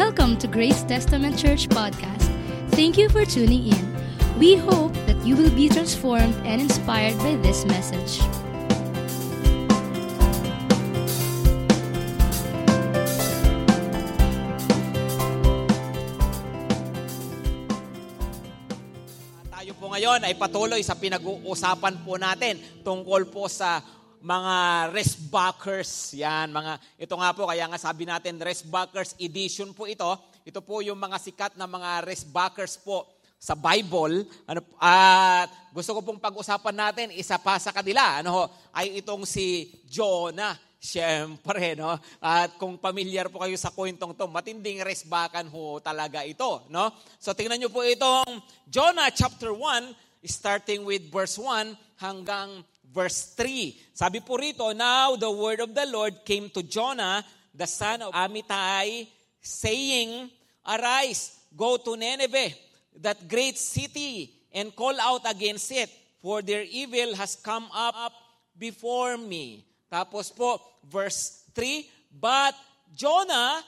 Welcome 0.00 0.40
to 0.40 0.48
Grace 0.48 0.80
Testament 0.88 1.36
Church 1.36 1.68
Podcast. 1.68 2.32
Thank 2.72 2.96
you 2.96 3.12
for 3.12 3.28
tuning 3.28 3.68
in. 3.68 3.84
We 4.40 4.56
hope 4.56 4.96
that 5.04 5.20
you 5.28 5.36
will 5.36 5.52
be 5.52 5.68
transformed 5.68 6.32
and 6.48 6.56
inspired 6.56 7.20
by 7.20 7.36
this 7.44 7.68
message. 7.68 8.24
Tayo 19.52 19.76
po 19.76 19.92
ngayon 19.92 20.24
ay 20.24 20.32
patuloy 20.32 20.80
sa 20.80 20.96
pinag-uusapan 20.96 22.00
po 22.00 22.16
natin 22.16 22.56
tungkol 22.80 23.28
po 23.28 23.52
sa 23.52 23.84
mga 24.20 24.88
restbackers. 24.92 26.12
Yan, 26.16 26.52
mga, 26.52 26.76
ito 27.00 27.14
nga 27.16 27.30
po, 27.32 27.48
kaya 27.48 27.64
nga 27.66 27.80
sabi 27.80 28.04
natin, 28.04 28.36
restbackers 28.36 29.16
edition 29.16 29.72
po 29.72 29.88
ito. 29.88 30.08
Ito 30.44 30.60
po 30.60 30.84
yung 30.84 31.00
mga 31.00 31.16
sikat 31.16 31.52
na 31.56 31.64
mga 31.64 32.04
restbackers 32.04 32.76
po 32.80 33.08
sa 33.40 33.56
Bible. 33.56 34.28
Ano, 34.44 34.60
at 34.76 35.48
gusto 35.72 35.96
ko 35.96 36.00
pong 36.04 36.20
pag-usapan 36.20 36.76
natin, 36.76 37.08
isa 37.16 37.40
pa 37.40 37.56
sa 37.56 37.72
kanila, 37.72 38.20
ano 38.20 38.30
ho, 38.36 38.44
ay 38.76 39.00
itong 39.00 39.24
si 39.24 39.72
Jonah. 39.88 40.56
Siyempre, 40.80 41.76
no? 41.76 41.92
At 42.24 42.56
kung 42.56 42.80
familiar 42.80 43.28
po 43.28 43.44
kayo 43.44 43.52
sa 43.60 43.68
kwentong 43.68 44.16
to, 44.16 44.24
matinding 44.24 44.80
resbakan 44.80 45.44
ho 45.52 45.76
talaga 45.76 46.24
ito, 46.24 46.64
no? 46.72 46.88
So 47.20 47.36
tingnan 47.36 47.60
niyo 47.60 47.68
po 47.68 47.84
itong 47.84 48.40
Jonah 48.64 49.12
chapter 49.12 49.52
1, 49.52 49.92
starting 50.24 50.88
with 50.88 51.04
verse 51.12 51.36
1 51.36 51.76
hanggang 52.00 52.64
verse 52.92 53.34
3. 53.38 53.94
Sabi 53.94 54.20
po 54.20 54.36
rito, 54.36 54.70
Now 54.74 55.14
the 55.16 55.30
word 55.30 55.62
of 55.62 55.74
the 55.74 55.86
Lord 55.86 56.26
came 56.26 56.50
to 56.50 56.62
Jonah, 56.62 57.24
the 57.54 57.66
son 57.66 58.02
of 58.02 58.12
Amittai, 58.14 59.06
saying, 59.40 60.30
Arise, 60.66 61.38
go 61.56 61.78
to 61.78 61.96
Nineveh, 61.96 62.52
that 63.00 63.26
great 63.26 63.56
city, 63.56 64.34
and 64.52 64.74
call 64.74 64.98
out 65.00 65.22
against 65.24 65.70
it, 65.72 65.88
for 66.20 66.42
their 66.42 66.62
evil 66.62 67.14
has 67.14 67.36
come 67.36 67.66
up 67.72 68.12
before 68.58 69.16
me. 69.16 69.64
Tapos 69.90 70.30
po, 70.34 70.60
verse 70.86 71.46
3, 71.54 71.88
But 72.12 72.54
Jonah 72.94 73.62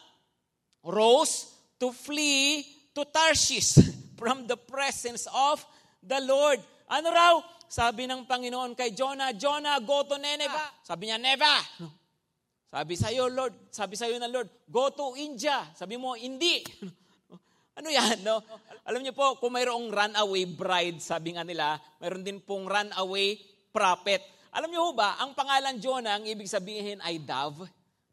rose 0.84 1.48
to 1.78 1.90
flee 1.94 2.66
to 2.94 3.06
Tarshish 3.06 3.78
from 4.18 4.46
the 4.46 4.56
presence 4.56 5.26
of 5.32 5.64
the 6.02 6.20
Lord. 6.20 6.60
Ano 6.90 7.10
raw? 7.10 7.40
Sabi 7.72 8.04
ng 8.04 8.28
Panginoon 8.28 8.76
kay 8.76 8.92
Jonah, 8.92 9.32
Jonah, 9.32 9.80
go 9.80 10.04
to 10.04 10.20
Nineveh. 10.20 10.84
Sabi 10.84 11.08
niya, 11.08 11.16
never. 11.16 11.56
Sabi 12.68 13.00
sa 13.00 13.08
iyo, 13.08 13.32
Lord, 13.32 13.72
sabi 13.72 13.96
sa 13.96 14.04
iyo 14.04 14.20
ng 14.20 14.28
Lord, 14.28 14.68
go 14.68 14.92
to 14.92 15.16
India. 15.16 15.72
Sabi 15.72 15.96
mo, 15.96 16.12
hindi. 16.12 16.60
Ano 17.72 17.88
yan, 17.88 18.20
no? 18.20 18.44
Alam 18.84 19.00
niyo 19.00 19.16
po, 19.16 19.40
kung 19.40 19.56
mayroong 19.56 19.88
runaway 19.88 20.44
bride, 20.44 21.00
sabi 21.00 21.32
nga 21.32 21.40
nila, 21.40 21.80
mayroon 22.04 22.20
din 22.20 22.36
pong 22.44 22.68
runaway 22.68 23.40
prophet. 23.72 24.20
Alam 24.52 24.68
niyo 24.68 24.92
ba, 24.92 25.16
ang 25.16 25.32
pangalan 25.32 25.80
Jonah, 25.80 26.20
ang 26.20 26.24
ibig 26.28 26.52
sabihin 26.52 27.00
ay 27.00 27.24
dove, 27.24 27.64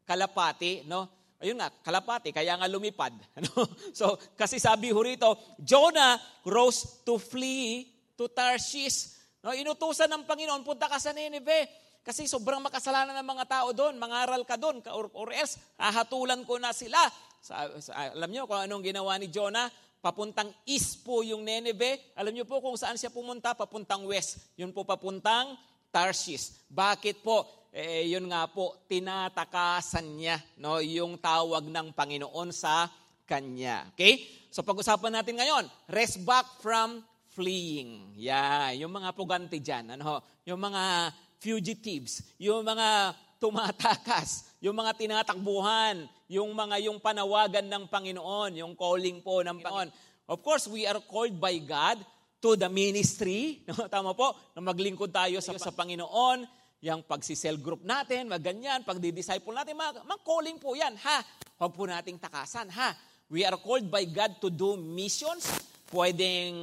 kalapati, 0.08 0.88
no? 0.88 1.04
Ayun 1.44 1.60
nga, 1.60 1.68
kalapati, 1.68 2.32
kaya 2.32 2.56
nga 2.56 2.64
lumipad. 2.72 3.12
Ano? 3.36 3.68
So, 3.92 4.16
kasi 4.32 4.56
sabi 4.56 4.96
ho 4.96 5.00
rito, 5.04 5.28
Jonah 5.60 6.16
rose 6.48 7.04
to 7.04 7.20
flee 7.20 7.84
to 8.16 8.32
Tarshish. 8.32 9.19
No, 9.40 9.56
inutusan 9.56 10.08
ng 10.12 10.28
Panginoon, 10.28 10.60
punta 10.60 10.84
ka 10.84 11.00
sa 11.00 11.16
Nineveh. 11.16 11.68
Kasi 12.00 12.24
sobrang 12.24 12.60
makasalanan 12.64 13.16
ng 13.20 13.28
mga 13.28 13.44
tao 13.48 13.68
doon, 13.76 14.00
mangaral 14.00 14.40
ka 14.48 14.56
doon, 14.56 14.80
or, 14.88 15.12
or 15.12 15.28
else, 15.36 15.60
hahatulan 15.76 16.44
ko 16.48 16.56
na 16.56 16.72
sila. 16.72 16.96
Sa, 17.40 17.68
sa, 17.80 18.12
alam 18.12 18.28
niyo 18.28 18.48
kung 18.48 18.60
anong 18.60 18.84
ginawa 18.84 19.16
ni 19.20 19.28
Jonah? 19.28 19.68
Papuntang 20.00 20.48
east 20.64 21.04
po 21.04 21.20
yung 21.20 21.44
Nineveh. 21.44 22.16
Alam 22.16 22.32
niyo 22.32 22.48
po 22.48 22.64
kung 22.64 22.76
saan 22.76 22.96
siya 22.96 23.12
pumunta? 23.12 23.52
Papuntang 23.52 24.08
west. 24.08 24.56
Yun 24.56 24.72
po 24.72 24.88
papuntang 24.88 25.60
Tarshish. 25.92 26.56
Bakit 26.72 27.20
po? 27.20 27.68
Eh, 27.70 28.08
yun 28.10 28.26
nga 28.26 28.48
po, 28.50 28.82
tinatakasan 28.90 30.18
niya 30.18 30.40
no, 30.58 30.82
yung 30.82 31.20
tawag 31.22 31.68
ng 31.68 31.94
Panginoon 31.94 32.50
sa 32.50 32.88
kanya. 33.28 33.86
Okay? 33.94 34.26
So 34.50 34.66
pag-usapan 34.66 35.20
natin 35.20 35.38
ngayon, 35.38 35.70
rest 35.86 36.18
back 36.26 36.58
from 36.58 37.04
fleeing. 37.40 38.12
Yeah, 38.20 38.76
yung 38.76 38.92
mga 38.92 39.16
puganti 39.16 39.64
dyan. 39.64 39.96
Ano, 39.96 40.20
yung 40.44 40.60
mga 40.60 41.08
fugitives, 41.40 42.36
yung 42.36 42.60
mga 42.60 43.16
tumatakas, 43.40 44.52
yung 44.60 44.76
mga 44.76 44.92
tinatakbuhan, 45.00 46.04
yung 46.28 46.52
mga 46.52 46.84
yung 46.84 47.00
panawagan 47.00 47.64
ng 47.64 47.88
Panginoon, 47.88 48.60
yung 48.60 48.76
calling 48.76 49.24
po 49.24 49.40
ng 49.40 49.56
Panginoon. 49.64 49.88
Of 50.28 50.44
course, 50.44 50.68
we 50.68 50.84
are 50.84 51.00
called 51.00 51.40
by 51.40 51.56
God 51.64 51.96
to 52.44 52.60
the 52.60 52.68
ministry. 52.68 53.64
No? 53.72 53.88
Tama 53.88 54.12
po, 54.12 54.36
na 54.52 54.60
maglingkod 54.60 55.08
tayo 55.08 55.40
sa, 55.40 55.56
sa 55.56 55.72
Panginoon, 55.72 56.44
yung 56.84 57.00
pagsisel 57.04 57.56
group 57.56 57.84
natin, 57.84 58.28
maganyan, 58.28 58.84
pagdi-disciple 58.84 59.52
natin, 59.56 59.76
mga, 59.76 60.04
mga 60.04 60.20
calling 60.24 60.56
po 60.60 60.76
yan, 60.76 60.92
ha? 61.00 61.24
Huwag 61.60 61.72
po 61.72 61.84
nating 61.88 62.20
takasan, 62.20 62.68
ha? 62.72 62.92
We 63.28 63.44
are 63.44 63.56
called 63.60 63.88
by 63.88 64.04
God 64.08 64.40
to 64.44 64.48
do 64.48 64.80
missions, 64.80 65.44
pwedeng 65.92 66.56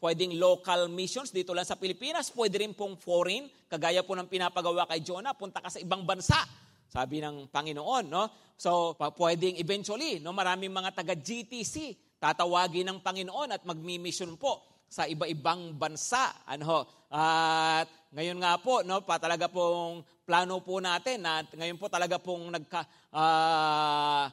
pwedeng 0.00 0.34
local 0.40 0.88
missions 0.88 1.30
dito 1.30 1.52
lang 1.52 1.68
sa 1.68 1.76
Pilipinas, 1.76 2.32
pwede 2.32 2.64
rin 2.64 2.72
pong 2.72 2.96
foreign, 2.96 3.46
kagaya 3.68 4.00
po 4.00 4.16
ng 4.16 4.26
pinapagawa 4.26 4.88
kay 4.88 5.04
Jonah, 5.04 5.36
punta 5.36 5.60
ka 5.60 5.68
sa 5.68 5.78
ibang 5.78 6.02
bansa. 6.08 6.40
Sabi 6.90 7.22
ng 7.22 7.52
Panginoon, 7.52 8.04
no? 8.10 8.24
So, 8.58 8.98
pwedeng 8.98 9.60
eventually, 9.60 10.18
no, 10.18 10.34
maraming 10.34 10.74
mga 10.74 10.90
taga 10.90 11.14
GTC 11.14 11.94
tatawagin 12.18 12.90
ng 12.90 12.98
Panginoon 13.00 13.54
at 13.54 13.62
magmi-mission 13.64 14.34
po 14.36 14.84
sa 14.90 15.06
iba-ibang 15.06 15.78
bansa. 15.78 16.44
Ano? 16.44 16.84
At 17.08 17.86
ngayon 18.10 18.42
nga 18.42 18.58
po, 18.58 18.82
no, 18.82 19.06
pa 19.06 19.22
talaga 19.22 19.46
pong 19.46 20.02
plano 20.26 20.58
po 20.60 20.82
natin 20.82 21.22
na 21.22 21.46
ngayon 21.46 21.78
po 21.78 21.86
talaga 21.86 22.18
pong 22.18 22.50
nagka 22.50 22.82
uh, 23.14 24.26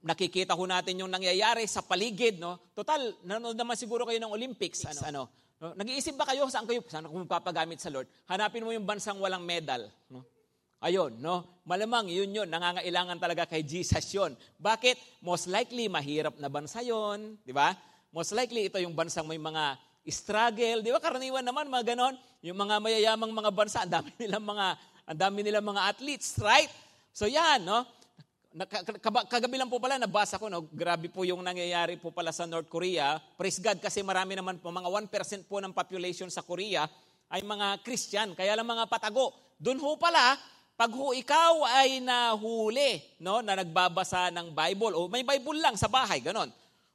nakikita 0.00 0.56
ho 0.56 0.64
natin 0.64 1.04
yung 1.04 1.12
nangyayari 1.12 1.68
sa 1.68 1.84
paligid, 1.84 2.40
no? 2.40 2.56
Total, 2.72 3.12
nanonood 3.20 3.56
naman 3.56 3.76
siguro 3.76 4.08
kayo 4.08 4.16
ng 4.16 4.32
Olympics, 4.32 4.88
ano? 4.88 5.00
ano? 5.04 5.22
No? 5.60 5.76
Nag-iisip 5.76 6.16
ba 6.16 6.24
kayo 6.24 6.48
saan 6.48 6.64
kayo 6.64 6.80
saan 6.88 7.04
kung 7.04 7.28
papagamit 7.28 7.80
sa 7.80 7.92
Lord? 7.92 8.08
Hanapin 8.28 8.64
mo 8.64 8.72
yung 8.72 8.88
bansang 8.88 9.20
walang 9.20 9.44
medal, 9.44 9.92
no? 10.08 10.24
Ayun, 10.84 11.16
no? 11.16 11.64
Malamang 11.64 12.12
yun 12.12 12.28
yun, 12.28 12.48
nangangailangan 12.48 13.16
talaga 13.16 13.48
kay 13.48 13.64
Jesus 13.64 14.04
yun. 14.12 14.36
Bakit? 14.60 15.24
Most 15.24 15.48
likely, 15.48 15.88
mahirap 15.88 16.36
na 16.36 16.52
bansa 16.52 16.84
yun, 16.84 17.40
di 17.40 17.56
ba? 17.56 17.72
Most 18.12 18.36
likely, 18.36 18.68
ito 18.68 18.76
yung 18.76 18.92
bansang 18.92 19.24
may 19.24 19.40
mga 19.40 19.80
struggle, 20.12 20.84
di 20.84 20.92
ba? 20.92 21.00
Karaniwan 21.00 21.40
naman, 21.40 21.72
mga 21.72 21.96
ganon. 21.96 22.16
Yung 22.44 22.60
mga 22.60 22.84
mayayamang 22.84 23.32
mga 23.32 23.50
bansa, 23.52 23.80
ang 23.80 23.92
dami 23.96 24.12
nilang 24.20 24.44
mga, 24.44 24.66
ang 25.08 25.18
dami 25.18 25.38
nilang 25.40 25.64
mga 25.64 25.82
athletes, 25.88 26.36
right? 26.44 26.68
So 27.16 27.24
yan, 27.30 27.64
no? 27.64 27.88
Kagabi 29.26 29.58
lang 29.58 29.66
po 29.66 29.82
pala, 29.82 29.98
nabasa 29.98 30.38
ko, 30.38 30.46
no? 30.46 30.70
grabe 30.70 31.10
po 31.10 31.26
yung 31.26 31.42
nangyayari 31.42 31.98
po 31.98 32.14
pala 32.14 32.30
sa 32.30 32.46
North 32.46 32.70
Korea. 32.70 33.18
Praise 33.34 33.58
God, 33.58 33.82
kasi 33.82 33.98
marami 34.06 34.38
naman 34.38 34.62
po, 34.62 34.70
mga 34.70 34.86
1% 34.86 35.50
po 35.50 35.58
ng 35.58 35.74
population 35.74 36.30
sa 36.30 36.38
Korea 36.38 36.86
ay 37.34 37.42
mga 37.42 37.82
Christian, 37.82 38.30
kaya 38.38 38.54
lang 38.54 38.70
mga 38.70 38.86
patago. 38.86 39.34
Doon 39.58 39.82
ho 39.82 39.98
pala, 39.98 40.38
pag 40.78 40.86
ho 40.94 41.10
ikaw 41.10 41.66
ay 41.66 41.98
nahuli, 41.98 43.02
no, 43.18 43.42
na 43.42 43.58
nagbabasa 43.58 44.30
ng 44.30 44.54
Bible, 44.54 44.94
o 44.94 45.10
may 45.10 45.26
Bible 45.26 45.58
lang 45.58 45.74
sa 45.74 45.90
bahay, 45.90 46.22
ganon. 46.22 46.46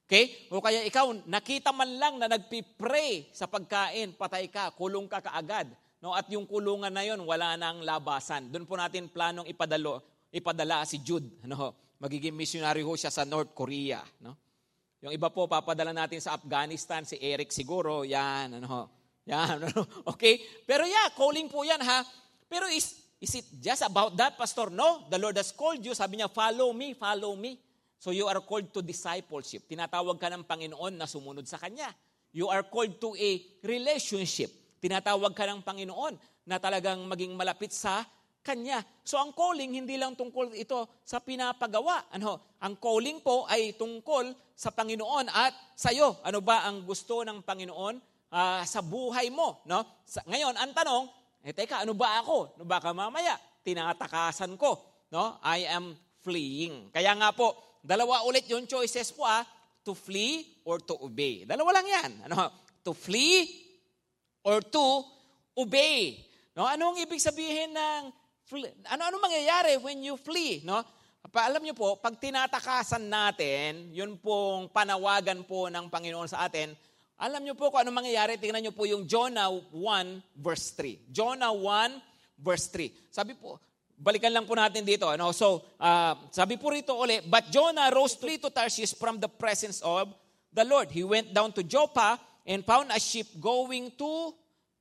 Okay? 0.08 0.48
O 0.48 0.64
kaya 0.64 0.88
ikaw, 0.88 1.12
nakita 1.28 1.76
man 1.76 1.92
lang 2.00 2.16
na 2.24 2.32
nagpipray 2.32 3.36
sa 3.36 3.52
pagkain, 3.52 4.16
patay 4.16 4.48
ka, 4.48 4.72
kulong 4.80 5.12
ka 5.12 5.20
kaagad. 5.20 5.76
No? 6.00 6.16
At 6.16 6.32
yung 6.32 6.48
kulungan 6.48 6.90
na 6.90 7.04
yon 7.04 7.20
wala 7.28 7.60
nang 7.60 7.84
labasan. 7.84 8.48
Doon 8.48 8.64
po 8.64 8.80
natin 8.80 9.12
planong 9.12 9.46
ipadalo, 9.52 10.00
ipadala 10.34 10.86
si 10.86 11.02
Jude. 11.02 11.42
Ano? 11.46 11.74
Magiging 12.00 12.34
missionary 12.34 12.86
ho 12.86 12.94
siya 12.96 13.12
sa 13.12 13.28
North 13.28 13.52
Korea. 13.52 14.00
No? 14.24 14.38
Yung 15.00 15.16
iba 15.16 15.32
po, 15.32 15.48
papadala 15.48 15.96
natin 15.96 16.20
sa 16.20 16.36
Afghanistan, 16.36 17.08
si 17.08 17.16
Eric 17.20 17.52
siguro, 17.52 18.04
yan. 18.04 18.62
Ano? 18.62 18.90
Yan. 19.28 19.62
Ano? 19.70 19.86
Okay? 20.16 20.42
Pero 20.66 20.90
yeah, 20.90 21.14
calling 21.14 21.48
po 21.48 21.62
yan 21.62 21.80
ha. 21.86 22.02
Pero 22.50 22.66
is, 22.72 22.98
is 23.22 23.44
it 23.44 23.46
just 23.62 23.86
about 23.86 24.18
that, 24.18 24.34
Pastor? 24.36 24.74
No. 24.74 25.06
The 25.06 25.22
Lord 25.22 25.38
has 25.38 25.54
called 25.54 25.86
you. 25.86 25.94
Sabi 25.94 26.18
niya, 26.18 26.32
follow 26.32 26.74
me, 26.74 26.98
follow 26.98 27.38
me. 27.38 27.62
So 28.00 28.16
you 28.16 28.26
are 28.32 28.40
called 28.40 28.72
to 28.72 28.80
discipleship. 28.80 29.68
Tinatawag 29.68 30.18
ka 30.18 30.32
ng 30.32 30.48
Panginoon 30.48 30.96
na 30.96 31.06
sumunod 31.06 31.44
sa 31.46 31.60
Kanya. 31.60 31.92
You 32.32 32.48
are 32.48 32.64
called 32.64 32.96
to 33.04 33.12
a 33.20 33.44
relationship. 33.62 34.50
Tinatawag 34.80 35.36
ka 35.36 35.44
ng 35.44 35.60
Panginoon 35.62 36.16
na 36.48 36.58
talagang 36.58 37.04
maging 37.06 37.36
malapit 37.36 37.76
sa 37.76 38.08
Kanya. 38.50 38.82
So 39.06 39.22
ang 39.22 39.30
calling, 39.38 39.78
hindi 39.78 39.94
lang 39.94 40.18
tungkol 40.18 40.58
ito 40.58 40.90
sa 41.06 41.22
pinapagawa. 41.22 42.10
Ano? 42.18 42.58
Ang 42.66 42.82
calling 42.82 43.22
po 43.22 43.46
ay 43.46 43.78
tungkol 43.78 44.34
sa 44.58 44.74
Panginoon 44.74 45.30
at 45.30 45.54
sa 45.78 45.94
iyo. 45.94 46.18
Ano 46.26 46.42
ba 46.42 46.66
ang 46.66 46.82
gusto 46.82 47.22
ng 47.22 47.46
Panginoon 47.46 48.02
uh, 48.34 48.66
sa 48.66 48.82
buhay 48.82 49.30
mo? 49.30 49.62
No? 49.70 49.86
Sa, 50.02 50.26
ngayon, 50.26 50.58
ang 50.58 50.74
tanong, 50.74 51.06
eh 51.46 51.54
teka, 51.54 51.86
ano 51.86 51.94
ba 51.94 52.26
ako? 52.26 52.58
Ano 52.58 52.66
ba 52.66 52.82
ka 52.82 52.90
mamaya? 52.90 53.38
Tinatakasan 53.62 54.58
ko. 54.58 54.82
No? 55.14 55.38
I 55.46 55.70
am 55.70 55.94
fleeing. 56.26 56.90
Kaya 56.90 57.14
nga 57.22 57.30
po, 57.30 57.78
dalawa 57.86 58.26
ulit 58.26 58.50
yung 58.50 58.66
choices 58.66 59.14
po 59.14 59.30
ah, 59.30 59.46
to 59.86 59.94
flee 59.94 60.66
or 60.66 60.82
to 60.82 60.98
obey. 61.06 61.46
Dalawa 61.46 61.70
lang 61.78 61.86
yan. 61.86 62.12
Ano? 62.26 62.50
To 62.82 62.98
flee 62.98 63.46
or 64.42 64.66
to 64.66 65.06
obey. 65.54 66.18
No? 66.58 66.66
Ano 66.66 66.92
ang 66.92 66.98
ibig 66.98 67.22
sabihin 67.22 67.78
ng 67.78 68.19
ano 68.90 69.02
ano 69.06 69.18
mangyayari 69.22 69.78
when 69.78 70.02
you 70.02 70.18
flee, 70.18 70.66
no? 70.66 70.82
Pa, 71.30 71.46
alam 71.46 71.62
niyo 71.62 71.76
po, 71.78 72.00
pag 72.00 72.18
tinatakasan 72.18 73.06
natin, 73.06 73.94
yun 73.94 74.18
pong 74.18 74.72
panawagan 74.72 75.46
po 75.46 75.70
ng 75.70 75.92
Panginoon 75.92 76.26
sa 76.26 76.48
atin, 76.50 76.74
alam 77.20 77.44
niyo 77.44 77.54
po 77.54 77.68
kung 77.70 77.84
ano 77.84 77.92
mangyayari, 77.92 78.40
tingnan 78.40 78.64
niyo 78.64 78.74
po 78.74 78.88
yung 78.88 79.04
Jonah 79.04 79.52
1 79.52 79.76
verse 80.40 80.72
3. 80.74 81.12
Jonah 81.12 81.52
1 81.52 82.00
verse 82.40 82.72
3. 82.72 83.12
Sabi 83.12 83.36
po, 83.36 83.60
balikan 84.00 84.32
lang 84.32 84.48
po 84.48 84.56
natin 84.56 84.88
dito. 84.88 85.06
Ano? 85.12 85.36
So, 85.36 85.62
uh, 85.78 86.16
sabi 86.32 86.56
po 86.56 86.72
rito 86.72 86.96
uli, 86.96 87.20
But 87.28 87.52
Jonah 87.52 87.92
rose 87.92 88.16
flee 88.16 88.40
to 88.40 88.48
Tarshish 88.48 88.96
from 88.96 89.20
the 89.20 89.28
presence 89.28 89.84
of 89.84 90.10
the 90.56 90.64
Lord. 90.64 90.90
He 90.90 91.04
went 91.04 91.36
down 91.36 91.52
to 91.60 91.62
Joppa 91.62 92.18
and 92.48 92.64
found 92.64 92.90
a 92.90 92.98
ship 92.98 93.28
going 93.38 93.92
to 94.00 94.34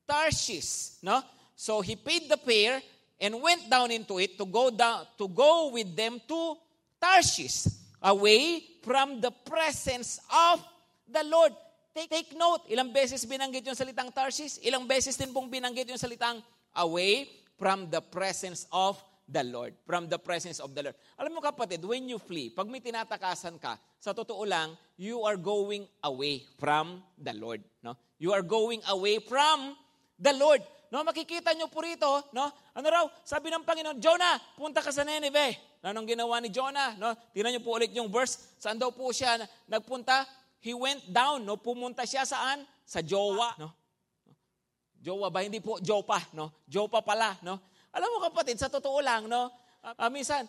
Tarshish. 0.06 1.02
No? 1.02 1.20
So 1.58 1.82
he 1.82 1.98
paid 1.98 2.30
the 2.30 2.38
fare 2.38 2.78
and 3.18 3.34
went 3.42 3.66
down 3.66 3.90
into 3.90 4.18
it 4.22 4.38
to 4.38 4.46
go 4.46 4.70
down 4.70 5.06
to 5.18 5.26
go 5.28 5.74
with 5.74 5.90
them 5.94 6.22
to 6.26 6.56
Tarshish, 6.98 7.70
away 8.02 8.62
from 8.82 9.22
the 9.22 9.30
presence 9.30 10.18
of 10.30 10.62
the 11.06 11.22
Lord. 11.26 11.54
Take, 11.94 12.10
take 12.10 12.30
note, 12.34 12.66
ilang 12.70 12.94
beses 12.94 13.22
binanggit 13.26 13.66
yung 13.66 13.78
salitang 13.78 14.10
Tarshish, 14.10 14.58
ilang 14.62 14.86
beses 14.86 15.14
din 15.14 15.30
pong 15.30 15.50
binanggit 15.50 15.86
yung 15.86 15.98
salitang 15.98 16.42
away 16.74 17.26
from 17.58 17.90
the 17.90 18.02
presence 18.02 18.66
of 18.70 18.98
the 19.26 19.42
Lord. 19.42 19.74
From 19.86 20.06
the 20.06 20.18
presence 20.18 20.58
of 20.58 20.74
the 20.74 20.90
Lord. 20.90 20.96
Alam 21.18 21.38
mo 21.38 21.40
kapatid, 21.42 21.82
when 21.82 22.06
you 22.06 22.18
flee, 22.18 22.50
pag 22.50 22.66
may 22.66 22.82
tinatakasan 22.82 23.58
ka, 23.58 23.78
sa 23.98 24.14
totoo 24.14 24.46
lang, 24.46 24.78
you 24.94 25.26
are 25.26 25.36
going 25.36 25.84
away 26.06 26.46
from 26.58 27.02
the 27.18 27.34
Lord. 27.34 27.62
No? 27.82 27.98
You 28.18 28.30
are 28.34 28.46
going 28.46 28.82
away 28.88 29.18
from 29.18 29.74
the 30.18 30.34
Lord. 30.34 30.62
No, 30.88 31.04
makikita 31.04 31.52
nyo 31.52 31.68
po 31.68 31.84
rito, 31.84 32.08
no? 32.32 32.48
Ano 32.72 32.86
raw? 32.88 33.04
Sabi 33.20 33.52
ng 33.52 33.60
Panginoon, 33.60 34.00
Jonah, 34.00 34.40
punta 34.56 34.80
ka 34.80 34.88
sa 34.88 35.04
Nineveh. 35.04 35.56
Anong 35.84 36.08
ginawa 36.08 36.40
ni 36.40 36.48
Jonah? 36.48 36.96
No? 36.96 37.12
Tingnan 37.36 37.56
niyo 37.56 37.62
po 37.62 37.76
ulit 37.76 37.92
yung 37.92 38.08
verse. 38.08 38.56
Saan 38.56 38.80
daw 38.80 38.88
po 38.88 39.12
siya 39.12 39.36
nagpunta? 39.68 40.24
He 40.64 40.72
went 40.72 41.04
down, 41.12 41.44
no? 41.44 41.60
Pumunta 41.60 42.02
siya 42.08 42.24
saan? 42.24 42.64
Sa 42.88 43.04
Jowa, 43.04 43.54
no? 43.60 43.70
Jowa 44.98 45.30
ba? 45.30 45.44
Hindi 45.44 45.62
po 45.62 45.78
Jopa, 45.78 46.18
no? 46.34 46.64
Jopa 46.66 47.04
pala, 47.04 47.38
no? 47.46 47.62
Alam 47.94 48.08
mo 48.08 48.18
kapatid, 48.24 48.58
sa 48.58 48.66
totoo 48.66 48.98
lang, 48.98 49.30
no? 49.30 49.52
Uh, 49.84 50.10
minsan, 50.10 50.48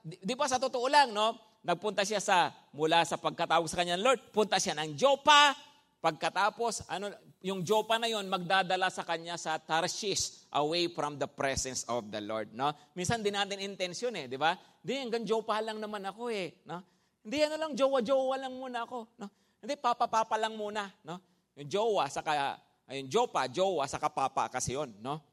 di, 0.00 0.16
di 0.22 0.34
ba 0.38 0.48
sa 0.48 0.56
totoo 0.56 0.88
lang, 0.88 1.12
no? 1.12 1.36
Nagpunta 1.60 2.00
siya 2.04 2.20
sa, 2.20 2.48
mula 2.72 3.04
sa 3.04 3.20
pagkatawag 3.20 3.68
sa 3.68 3.80
kanyang 3.80 4.00
Lord, 4.00 4.20
punta 4.32 4.56
siya 4.56 4.76
ng 4.80 4.96
Jopa, 4.96 5.52
pagkatapos, 6.04 6.84
ano, 6.84 7.08
yung 7.40 7.64
Jopa 7.64 7.96
na 7.96 8.12
yon 8.12 8.28
magdadala 8.28 8.92
sa 8.92 9.08
kanya 9.08 9.40
sa 9.40 9.56
Tarshish 9.56 10.44
away 10.52 10.92
from 10.92 11.16
the 11.16 11.24
presence 11.24 11.88
of 11.88 12.12
the 12.12 12.20
Lord. 12.20 12.52
No? 12.52 12.76
Minsan 12.92 13.24
din 13.24 13.32
natin 13.32 13.56
intensyon 13.64 14.12
eh, 14.20 14.28
di 14.28 14.36
ba? 14.36 14.52
Hindi, 14.84 15.00
hanggang 15.00 15.24
Jopa 15.24 15.64
lang 15.64 15.80
naman 15.80 16.04
ako 16.04 16.28
eh. 16.28 16.60
No? 16.68 16.84
Hindi, 17.24 17.40
ano 17.40 17.56
lang, 17.56 17.72
jowa-jowa 17.72 18.36
lang 18.36 18.52
muna 18.52 18.84
ako. 18.84 19.16
No? 19.16 19.32
Hindi, 19.64 19.80
papa-papa 19.80 20.36
lang 20.36 20.52
muna. 20.60 20.92
No? 21.00 21.16
Yung 21.56 21.72
jowa, 21.72 22.04
saka, 22.12 22.60
ayun, 22.84 23.08
jopa, 23.08 23.48
jowa, 23.48 23.88
saka 23.88 24.12
papa 24.12 24.52
kasi 24.52 24.76
yon 24.76 24.92
no? 25.00 25.24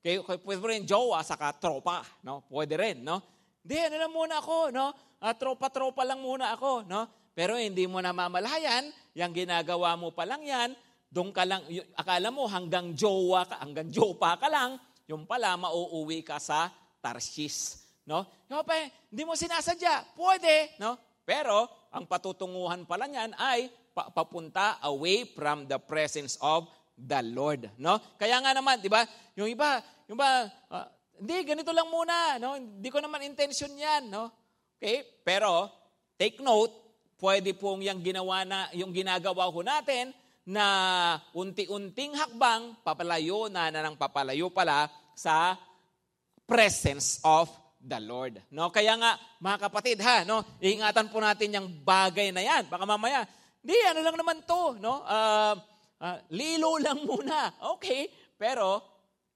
Okay, 0.00 0.22
pwede 0.22 0.62
rin 0.64 0.82
jowa, 0.88 1.20
saka 1.20 1.52
tropa. 1.60 2.00
No? 2.24 2.40
Pwede 2.48 2.78
rin, 2.78 3.04
no? 3.04 3.20
Hindi, 3.66 3.76
ano 3.84 3.96
lang 4.00 4.12
muna 4.14 4.34
ako, 4.38 4.70
no? 4.70 4.94
Uh, 5.18 5.34
tropa-tropa 5.34 6.06
lang 6.06 6.22
muna 6.22 6.54
ako, 6.54 6.86
no? 6.86 7.04
Pero 7.36 7.60
hindi 7.60 7.84
mo 7.84 8.00
na 8.00 8.16
mamalayan, 8.16 8.88
yung 9.12 9.36
ginagawa 9.36 9.92
mo 9.92 10.08
pa 10.08 10.24
lang 10.24 10.40
yan, 10.40 10.72
doon 11.12 11.36
ka 11.36 11.44
lang, 11.44 11.60
akala 11.92 12.32
mo 12.32 12.48
hanggang 12.48 12.96
jowa 12.96 13.44
ka, 13.44 13.60
hanggang 13.60 13.92
jopa 13.92 14.40
ka 14.40 14.48
lang, 14.48 14.80
yung 15.04 15.28
pala 15.28 15.52
mauuwi 15.60 16.24
ka 16.24 16.40
sa 16.40 16.72
Tarshish. 17.04 17.76
No? 18.08 18.24
Yung 18.48 18.64
pa, 18.64 18.88
hindi 19.12 19.22
mo 19.28 19.36
sinasadya. 19.36 20.16
Pwede, 20.16 20.80
no? 20.80 20.96
Pero 21.26 21.68
ang 21.92 22.08
patutunguhan 22.08 22.88
pala 22.88 23.04
niyan 23.04 23.36
ay 23.36 23.68
papunta 23.92 24.78
away 24.86 25.28
from 25.28 25.68
the 25.68 25.76
presence 25.76 26.38
of 26.38 26.64
the 26.96 27.20
Lord, 27.20 27.66
no? 27.76 27.98
Kaya 28.16 28.38
nga 28.40 28.52
naman, 28.54 28.78
'di 28.78 28.88
ba? 28.88 29.02
Yung 29.34 29.50
iba, 29.50 29.82
yung 30.06 30.16
ba 30.16 30.48
uh, 30.70 30.86
hindi 31.18 31.44
ganito 31.44 31.74
lang 31.74 31.88
muna, 31.90 32.38
no? 32.38 32.54
Hindi 32.54 32.88
ko 32.92 33.02
naman 33.02 33.26
intention 33.26 33.74
'yan, 33.74 34.06
no? 34.06 34.30
Okay? 34.78 35.02
Pero 35.26 35.66
take 36.14 36.38
note, 36.44 36.85
pwede 37.20 37.56
pong 37.56 37.84
yung 37.84 38.00
ginawa 38.04 38.44
na 38.44 38.68
yung 38.76 38.92
ginagawa 38.92 39.48
ko 39.48 39.60
natin 39.64 40.12
na 40.46 40.66
unti-unting 41.34 42.14
hakbang, 42.14 42.78
papalayo 42.86 43.50
na 43.50 43.66
na 43.72 43.90
papalayo 43.98 44.46
pala 44.46 44.86
sa 45.16 45.58
presence 46.46 47.18
of 47.26 47.50
the 47.82 47.98
Lord. 47.98 48.38
No? 48.54 48.70
Kaya 48.70 48.94
nga, 48.94 49.18
mga 49.42 49.58
kapatid, 49.66 49.98
ha, 50.06 50.22
no, 50.22 50.46
iingatan 50.62 51.10
po 51.10 51.18
natin 51.18 51.50
yung 51.50 51.68
bagay 51.82 52.30
na 52.30 52.46
yan. 52.46 52.70
Baka 52.70 52.86
mamaya, 52.86 53.26
di, 53.58 53.74
ano 53.90 54.00
lang 54.06 54.14
naman 54.14 54.38
to, 54.46 54.78
no? 54.78 55.02
Uh, 55.02 55.54
uh, 55.98 56.18
lilo 56.30 56.78
lang 56.78 57.02
muna. 57.02 57.50
Okay, 57.78 58.06
pero 58.38 58.82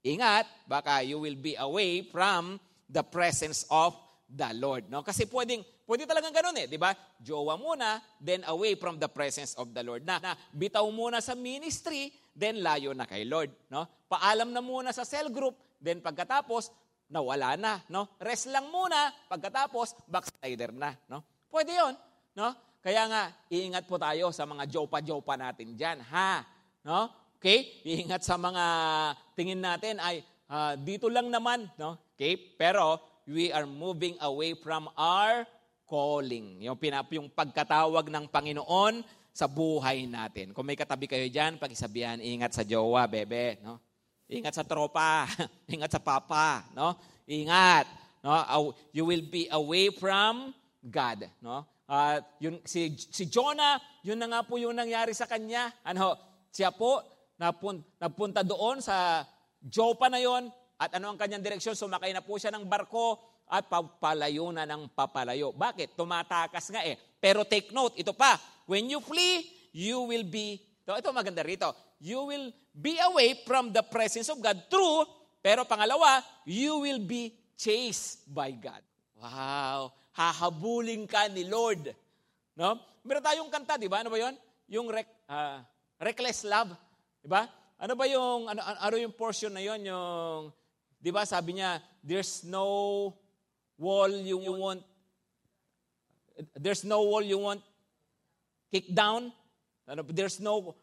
ingat, 0.07 0.47
baka 0.71 1.03
you 1.03 1.19
will 1.19 1.37
be 1.39 1.59
away 1.59 2.07
from 2.07 2.63
the 2.87 3.03
presence 3.03 3.67
of 3.67 3.99
the 4.31 4.51
Lord. 4.55 4.87
No? 4.87 5.03
Kasi 5.03 5.27
pwedeng, 5.27 5.67
pwede 5.91 6.07
talagang 6.07 6.31
ganun 6.31 6.55
eh, 6.55 6.71
di 6.71 6.79
ba? 6.79 6.95
Jowa 7.19 7.59
muna, 7.59 7.99
then 8.23 8.47
away 8.47 8.79
from 8.79 9.03
the 9.03 9.11
presence 9.11 9.59
of 9.59 9.75
the 9.75 9.83
Lord. 9.83 10.07
Na, 10.07 10.23
na 10.23 10.39
bitaw 10.55 10.87
muna 10.87 11.19
sa 11.19 11.35
ministry, 11.35 12.15
then 12.31 12.63
layo 12.63 12.95
na 12.95 13.11
kay 13.11 13.27
Lord. 13.27 13.51
No? 13.67 13.91
Paalam 14.07 14.55
na 14.55 14.63
muna 14.63 14.95
sa 14.95 15.03
cell 15.03 15.35
group, 15.35 15.59
then 15.83 15.99
pagkatapos, 15.99 16.71
nawala 17.11 17.59
na. 17.59 17.83
No? 17.91 18.07
Rest 18.23 18.47
lang 18.55 18.71
muna, 18.71 19.11
pagkatapos, 19.27 20.07
backslider 20.07 20.71
na. 20.71 20.95
No? 21.11 21.27
Pwede 21.51 21.75
yon 21.75 21.99
No? 22.39 22.55
Kaya 22.79 23.11
nga, 23.11 23.35
iingat 23.51 23.91
po 23.91 23.99
tayo 23.99 24.31
sa 24.31 24.47
mga 24.47 24.71
jopa-jopa 24.71 25.35
natin 25.35 25.75
dyan. 25.75 25.99
Ha? 26.07 26.47
No? 26.87 27.11
Okay? 27.43 27.83
Iingat 27.83 28.23
sa 28.23 28.39
mga 28.39 28.65
tingin 29.35 29.59
natin 29.59 29.99
ay 29.99 30.23
uh, 30.47 30.79
dito 30.79 31.11
lang 31.11 31.35
naman. 31.35 31.67
No? 31.75 31.99
Okay? 32.15 32.39
Pero 32.39 33.03
we 33.27 33.51
are 33.51 33.67
moving 33.67 34.15
away 34.23 34.55
from 34.55 34.87
our 34.95 35.43
calling. 35.91 36.63
Yung, 36.63 36.79
pinap, 36.79 37.11
yung 37.11 37.27
pagkatawag 37.27 38.07
ng 38.07 38.31
Panginoon 38.31 39.03
sa 39.35 39.51
buhay 39.51 40.07
natin. 40.07 40.55
Kung 40.55 40.63
may 40.63 40.79
katabi 40.79 41.11
kayo 41.11 41.27
dyan, 41.27 41.59
pakisabihan, 41.59 42.23
ingat 42.23 42.55
sa 42.55 42.63
jowa, 42.63 43.11
bebe. 43.11 43.59
No? 43.67 43.83
Ingat 44.31 44.55
sa 44.55 44.63
tropa. 44.63 45.27
ingat 45.75 45.91
sa 45.91 45.99
papa. 45.99 46.63
No? 46.79 46.95
Ingat. 47.27 47.91
No? 48.23 48.39
You 48.95 49.03
will 49.03 49.27
be 49.27 49.51
away 49.51 49.91
from 49.91 50.55
God. 50.87 51.27
No? 51.43 51.67
Uh, 51.91 52.23
yun, 52.39 52.63
si, 52.63 52.95
si 52.95 53.27
Jonah, 53.27 53.83
yun 54.07 54.15
na 54.15 54.31
nga 54.31 54.41
po 54.47 54.55
yung 54.55 54.79
nangyari 54.79 55.11
sa 55.11 55.27
kanya. 55.27 55.75
Ano, 55.83 56.15
siya 56.55 56.71
po, 56.71 57.03
napun, 57.35 57.83
napunta 57.99 58.47
doon 58.47 58.79
sa 58.79 59.27
Jopa 59.61 60.07
na 60.07 60.23
yon, 60.23 60.49
at 60.81 60.97
ano 60.97 61.13
ang 61.13 61.19
kanyang 61.21 61.45
direksyon? 61.45 61.77
Sumakay 61.77 62.17
na 62.17 62.25
po 62.25 62.41
siya 62.41 62.49
ng 62.57 62.65
barko 62.65 63.21
at 63.51 63.67
papalayo 63.67 64.55
na 64.55 64.63
ng 64.63 64.87
papalayo. 64.95 65.51
Bakit? 65.51 65.99
Tumatakas 65.99 66.71
nga 66.71 66.87
eh. 66.87 66.95
Pero 67.19 67.43
take 67.43 67.75
note, 67.75 67.99
ito 67.99 68.15
pa, 68.15 68.39
when 68.71 68.87
you 68.87 69.03
flee, 69.03 69.51
you 69.75 70.07
will 70.07 70.23
be, 70.23 70.63
ito, 70.87 70.95
ito 70.95 71.11
maganda 71.11 71.43
rito, 71.43 71.75
you 71.99 72.23
will 72.31 72.55
be 72.71 72.97
away 73.03 73.35
from 73.43 73.75
the 73.75 73.83
presence 73.83 74.31
of 74.31 74.39
God. 74.39 74.57
True, 74.71 75.05
pero 75.43 75.67
pangalawa, 75.67 76.23
you 76.47 76.81
will 76.81 77.03
be 77.03 77.35
chased 77.59 78.31
by 78.31 78.55
God. 78.55 78.81
Wow, 79.19 79.93
hahabulin 80.15 81.05
ka 81.11 81.29
ni 81.29 81.45
Lord. 81.45 81.91
No? 82.55 82.79
Meron 83.03 83.21
tayong 83.27 83.51
kanta, 83.53 83.77
di 83.77 83.91
ba? 83.91 84.01
Ano 84.01 84.15
ba 84.15 84.17
yon? 84.17 84.33
Yung 84.71 84.87
rec, 84.89 85.11
uh, 85.29 85.61
reckless 86.01 86.47
love. 86.47 86.73
Di 87.21 87.29
ba? 87.29 87.45
Ano 87.77 87.93
ba 87.99 88.07
yung, 88.09 88.49
ano, 88.49 88.61
ano 88.63 88.97
yung 88.97 89.13
portion 89.13 89.53
na 89.53 89.61
yon? 89.61 89.83
Yung, 89.85 90.55
Di 91.01 91.09
ba 91.09 91.25
sabi 91.25 91.57
niya, 91.57 91.81
there's 92.05 92.45
no 92.45 93.17
wall 93.81 94.13
you 94.13 94.37
want, 94.37 94.85
there's 96.55 96.85
no 96.85 97.03
wall 97.03 97.25
you 97.25 97.41
want 97.41 97.65
kick 98.71 98.93
down. 98.93 99.33
Ano, 99.89 100.05
there's 100.07 100.39
no, 100.39 100.77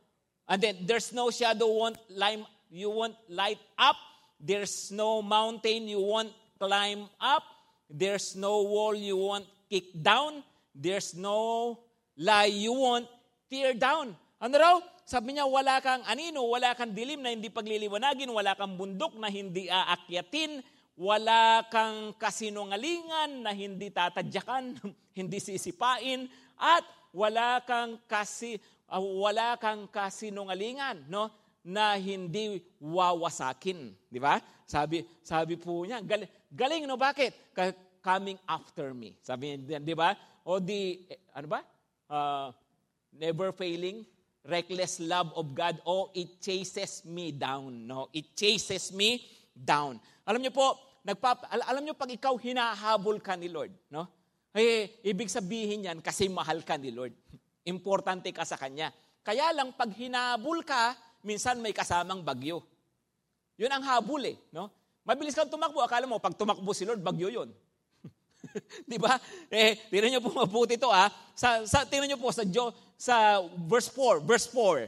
and 0.50 0.60
then 0.62 0.84
there's 0.84 1.14
no 1.14 1.30
shadow 1.30 1.70
want 1.70 1.96
lime, 2.10 2.44
you 2.70 2.90
want 2.90 3.16
light 3.30 3.62
up. 3.78 3.96
There's 4.42 4.92
no 4.92 5.22
mountain 5.22 5.88
you 5.88 6.02
want 6.02 6.34
climb 6.60 7.08
up. 7.22 7.44
There's 7.90 8.36
no 8.36 8.66
wall 8.66 8.94
you 8.94 9.16
want 9.16 9.46
kick 9.70 9.94
down. 9.96 10.44
There's 10.76 11.16
no 11.16 11.80
lie 12.18 12.52
you 12.52 12.74
want 12.74 13.08
tear 13.50 13.74
down. 13.74 14.18
Ano 14.42 14.58
raw? 14.60 14.78
Sabi 15.08 15.40
niya, 15.40 15.48
wala 15.48 15.80
kang 15.80 16.04
anino, 16.04 16.44
wala 16.52 16.76
kang 16.76 16.92
dilim 16.92 17.24
na 17.24 17.32
hindi 17.32 17.48
pagliliwanagin, 17.48 18.28
wala 18.28 18.60
kang 18.60 18.76
bundok 18.76 19.16
na 19.16 19.32
hindi 19.32 19.72
aakyatin, 19.72 20.60
wala 20.98 21.62
kang 21.70 22.18
kasinungalingan 22.18 23.46
na 23.46 23.54
hindi 23.54 23.94
tatadyakan, 23.94 24.82
hindi 25.18 25.38
sisipain, 25.38 26.26
at 26.58 26.84
wala 27.14 27.62
kang 27.64 28.02
kasi 28.10 28.58
uh, 28.90 29.00
wala 29.00 29.56
kang 29.62 29.86
kasinungalingan, 29.94 31.06
no? 31.06 31.30
na 31.68 32.00
hindi 32.00 32.64
wawasakin, 32.80 33.92
di 34.08 34.20
ba? 34.24 34.40
Sabi 34.64 35.04
sabi 35.20 35.60
po 35.60 35.84
niya, 35.84 36.00
galing, 36.00 36.32
galing 36.48 36.84
no 36.88 36.96
bakit? 36.96 37.36
Coming 38.00 38.40
after 38.48 38.96
me. 38.96 39.20
Sabi 39.20 39.60
niya, 39.60 39.84
di 39.84 39.92
ba? 39.92 40.16
O 40.48 40.64
di 40.64 41.04
eh, 41.12 41.20
ano 41.36 41.48
ba? 41.52 41.60
Uh, 42.08 42.56
never 43.12 43.52
failing 43.52 44.08
reckless 44.48 45.04
love 45.04 45.36
of 45.36 45.52
God, 45.52 45.84
oh, 45.84 46.10
it 46.16 46.40
chases 46.40 47.04
me 47.04 47.36
down. 47.36 47.86
No? 47.86 48.08
It 48.16 48.32
chases 48.34 48.96
me 48.96 49.28
down. 49.52 50.00
Alam 50.24 50.40
niyo 50.40 50.56
po, 50.56 50.80
nagpap 51.08 51.48
al- 51.48 51.68
alam 51.72 51.82
niyo 51.88 51.96
pag 51.96 52.12
ikaw 52.12 52.36
hinahabol 52.36 53.24
ka 53.24 53.40
ni 53.40 53.48
Lord, 53.48 53.72
no? 53.88 54.12
Eh, 54.52 55.00
ibig 55.08 55.32
sabihin 55.32 55.88
yan 55.88 56.04
kasi 56.04 56.28
mahal 56.28 56.68
ka 56.68 56.76
ni 56.76 56.92
Lord. 56.92 57.16
Importante 57.74 58.28
ka 58.36 58.44
sa 58.44 58.60
Kanya. 58.60 58.92
Kaya 59.24 59.56
lang 59.56 59.72
pag 59.76 59.92
hinabol 59.96 60.68
ka, 60.68 60.96
minsan 61.24 61.64
may 61.64 61.72
kasamang 61.72 62.24
bagyo. 62.24 62.64
Yun 63.56 63.72
ang 63.72 63.84
habol 63.84 64.24
eh. 64.24 64.38
No? 64.56 64.72
Mabilis 65.04 65.36
kang 65.36 65.52
tumakbo. 65.52 65.84
Akala 65.84 66.08
mo, 66.08 66.20
pag 66.20 66.36
tumakbo 66.36 66.72
si 66.72 66.88
Lord, 66.88 67.04
bagyo 67.04 67.28
yun. 67.28 67.50
Di 68.90 68.96
ba? 68.96 69.20
Eh, 69.52 69.76
tingnan 69.92 70.16
niyo 70.16 70.22
po 70.24 70.32
mabuti 70.32 70.80
ito 70.80 70.88
ah. 70.88 71.12
Sa, 71.36 71.68
sa, 71.68 71.84
tingnan 71.84 72.16
niyo 72.16 72.20
po 72.20 72.32
sa, 72.32 72.48
Jo, 72.48 72.72
sa 72.96 73.44
verse 73.68 73.92
4. 73.92 74.24
Verse 74.24 74.48
4. 74.52 74.88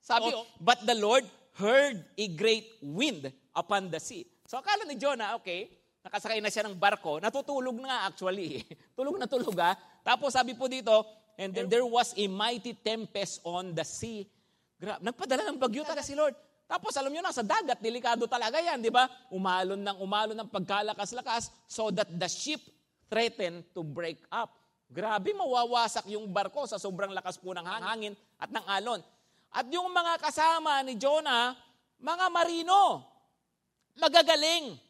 Sabi, 0.00 0.30
oh, 0.30 0.46
but 0.62 0.80
the 0.86 0.94
Lord 0.94 1.26
heard 1.58 2.00
a 2.16 2.26
great 2.38 2.70
wind 2.80 3.28
upon 3.52 3.90
the 3.90 4.00
sea. 4.00 4.24
So 4.50 4.58
akala 4.58 4.82
ni 4.82 4.98
Jonah, 4.98 5.38
okay, 5.38 5.70
nakasakay 6.02 6.42
na 6.42 6.50
siya 6.50 6.66
ng 6.66 6.74
barko, 6.74 7.22
natutulog 7.22 7.78
na 7.78 7.86
nga 7.86 7.98
actually. 8.10 8.66
tulog 8.98 9.14
na 9.14 9.30
tulog 9.30 9.54
ha. 9.62 9.78
Tapos 10.02 10.34
sabi 10.34 10.58
po 10.58 10.66
dito, 10.66 11.06
and 11.38 11.54
then 11.54 11.70
there 11.70 11.86
was 11.86 12.10
a 12.18 12.26
mighty 12.26 12.74
tempest 12.74 13.38
on 13.46 13.70
the 13.78 13.86
sea. 13.86 14.26
Gra- 14.74 14.98
nagpadala 14.98 15.54
ng 15.54 15.54
bagyo 15.54 15.86
talaga 15.86 16.02
si 16.02 16.18
Lord. 16.18 16.34
Tapos 16.66 16.90
alam 16.98 17.14
nyo 17.14 17.22
na, 17.22 17.30
sa 17.30 17.46
dagat, 17.46 17.78
delikado 17.78 18.26
talaga 18.26 18.58
yan, 18.58 18.82
di 18.82 18.90
ba? 18.90 19.06
Umalon 19.30 19.78
ng 19.78 19.96
umalon 20.02 20.34
ng 20.34 20.50
pagkalakas-lakas 20.50 21.54
so 21.70 21.94
that 21.94 22.10
the 22.10 22.26
ship 22.26 22.58
threatened 23.06 23.62
to 23.70 23.86
break 23.86 24.18
up. 24.34 24.50
Grabe, 24.90 25.30
mawawasak 25.30 26.10
yung 26.10 26.26
barko 26.26 26.66
sa 26.66 26.74
sobrang 26.74 27.14
lakas 27.14 27.38
po 27.38 27.54
ng 27.54 27.62
hangin 27.62 28.18
at 28.34 28.50
ng 28.50 28.66
alon. 28.66 28.98
At 29.54 29.70
yung 29.70 29.94
mga 29.94 30.18
kasama 30.18 30.82
ni 30.82 30.98
Jonah, 30.98 31.54
mga 32.02 32.26
marino, 32.34 33.09
magagaling. 34.00 34.80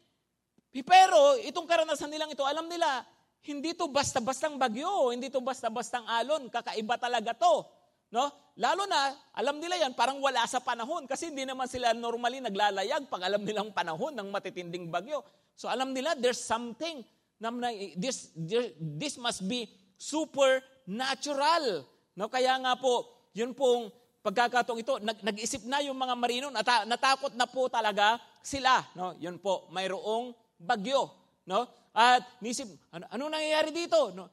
Pero 0.71 1.35
itong 1.43 1.67
karanasan 1.67 2.07
nilang 2.07 2.31
ito, 2.31 2.47
alam 2.47 2.65
nila, 2.71 3.03
hindi 3.43 3.75
to 3.75 3.91
basta-bastang 3.91 4.55
bagyo, 4.55 5.11
hindi 5.11 5.27
to 5.27 5.43
basta-bastang 5.43 6.07
alon, 6.07 6.47
kakaiba 6.47 6.95
talaga 6.95 7.35
to. 7.35 7.67
No? 8.11 8.27
Lalo 8.59 8.87
na, 8.87 9.15
alam 9.35 9.59
nila 9.59 9.79
yan, 9.79 9.95
parang 9.95 10.19
wala 10.19 10.43
sa 10.47 10.59
panahon 10.59 11.07
kasi 11.07 11.31
hindi 11.31 11.47
naman 11.47 11.67
sila 11.67 11.95
normally 11.95 12.43
naglalayag 12.43 13.07
pag 13.07 13.23
alam 13.27 13.43
nilang 13.43 13.71
panahon 13.71 14.15
ng 14.15 14.27
matitinding 14.31 14.91
bagyo. 14.91 15.23
So 15.55 15.67
alam 15.67 15.91
nila, 15.91 16.15
there's 16.15 16.39
something, 16.39 17.03
na, 17.39 17.49
this, 17.95 18.31
this 18.79 19.15
must 19.19 19.47
be 19.47 19.67
supernatural. 19.95 21.87
No, 22.15 22.27
kaya 22.27 22.59
nga 22.59 22.75
po, 22.77 23.07
yun 23.31 23.55
pong 23.55 23.89
pagkakataong 24.21 24.79
ito, 24.83 25.01
nag, 25.01 25.17
nag-isip 25.25 25.65
na 25.65 25.81
yung 25.81 25.97
mga 25.97 26.13
marino, 26.13 26.47
nata, 26.53 26.85
natakot 26.85 27.33
na 27.33 27.49
po 27.49 27.65
talaga 27.71 28.21
sila. 28.43 28.83
No? 28.97 29.15
Yun 29.17 29.37
po, 29.37 29.69
mayroong 29.73 30.33
bagyo. 30.57 31.09
No? 31.47 31.65
At 31.91 32.23
nisip, 32.39 32.69
ano, 32.93 33.05
ano 33.09 33.23
nangyayari 33.31 33.73
dito? 33.73 34.13
No? 34.13 34.29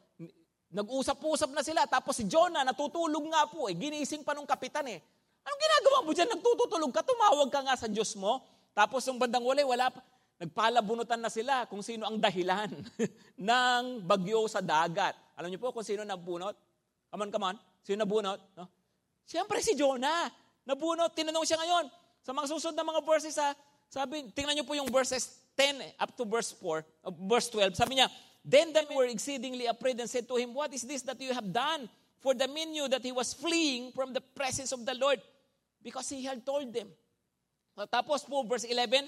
Nag-usap-usap 0.69 1.51
na 1.57 1.65
sila. 1.65 1.89
Tapos 1.89 2.21
si 2.21 2.29
Jonah, 2.29 2.61
natutulog 2.61 3.25
nga 3.33 3.49
po. 3.49 3.73
Eh. 3.73 3.75
Ginising 3.77 4.21
pa 4.21 4.37
nung 4.37 4.49
kapitan 4.49 4.85
eh. 4.85 5.01
Anong 5.49 5.61
ginagawa 5.65 5.99
mo 6.05 6.11
dyan? 6.13 6.29
Nagtutulog 6.29 6.93
ka, 6.93 7.01
tumawag 7.01 7.49
ka 7.49 7.61
nga 7.65 7.75
sa 7.81 7.89
Diyos 7.89 8.13
mo. 8.21 8.45
Tapos 8.77 9.01
yung 9.09 9.17
bandang 9.17 9.43
wala, 9.43 9.65
wala 9.65 9.87
pa. 9.89 10.05
Nagpalabunutan 10.39 11.19
na 11.19 11.33
sila 11.33 11.67
kung 11.67 11.83
sino 11.83 12.07
ang 12.07 12.21
dahilan 12.21 12.71
ng 13.51 13.83
bagyo 14.07 14.47
sa 14.47 14.63
dagat. 14.63 15.17
Alam 15.35 15.51
niyo 15.51 15.59
po 15.59 15.75
kung 15.75 15.83
sino 15.83 16.07
nabunot? 16.07 16.55
Come 17.11 17.27
on, 17.27 17.31
come 17.33 17.47
on. 17.49 17.57
Sino 17.83 18.05
nabunot? 18.05 18.39
No? 18.55 18.69
Siyempre 19.27 19.59
si 19.65 19.75
Jonah. 19.75 20.31
Nabunot. 20.63 21.11
Tinanong 21.17 21.43
siya 21.49 21.59
ngayon. 21.59 21.91
Sa 22.23 22.31
mga 22.37 22.47
susunod 22.55 22.77
na 22.77 22.87
mga 22.87 23.03
verses 23.03 23.35
ha, 23.41 23.57
sabi, 23.89 24.29
tingnan 24.37 24.53
niyo 24.53 24.69
po 24.69 24.77
yung 24.77 24.93
verses 24.93 25.41
10 25.57 25.97
up 25.99 26.13
to 26.15 26.29
verse 26.29 26.53
4, 26.53 26.85
uh, 27.05 27.13
verse 27.25 27.49
12. 27.51 27.75
Sabi 27.75 27.99
niya, 27.99 28.09
Then 28.45 28.73
they 28.73 28.87
were 28.89 29.09
exceedingly 29.09 29.67
afraid 29.67 29.99
and 29.99 30.09
said 30.09 30.29
to 30.29 30.37
him, 30.37 30.55
What 30.55 30.73
is 30.73 30.85
this 30.85 31.03
that 31.09 31.21
you 31.21 31.35
have 31.35 31.49
done? 31.53 31.89
For 32.21 32.33
the 32.35 32.47
men 32.47 32.73
knew 32.73 32.89
that 32.89 33.03
he 33.03 33.13
was 33.13 33.35
fleeing 33.35 33.93
from 33.93 34.13
the 34.13 34.21
presence 34.21 34.73
of 34.73 34.85
the 34.85 34.95
Lord 34.95 35.21
because 35.83 36.09
he 36.09 36.25
had 36.25 36.45
told 36.45 36.73
them. 36.73 36.89
Tapos 37.89 38.27
po, 38.27 38.43
verse 38.43 38.67
11, 38.67 39.07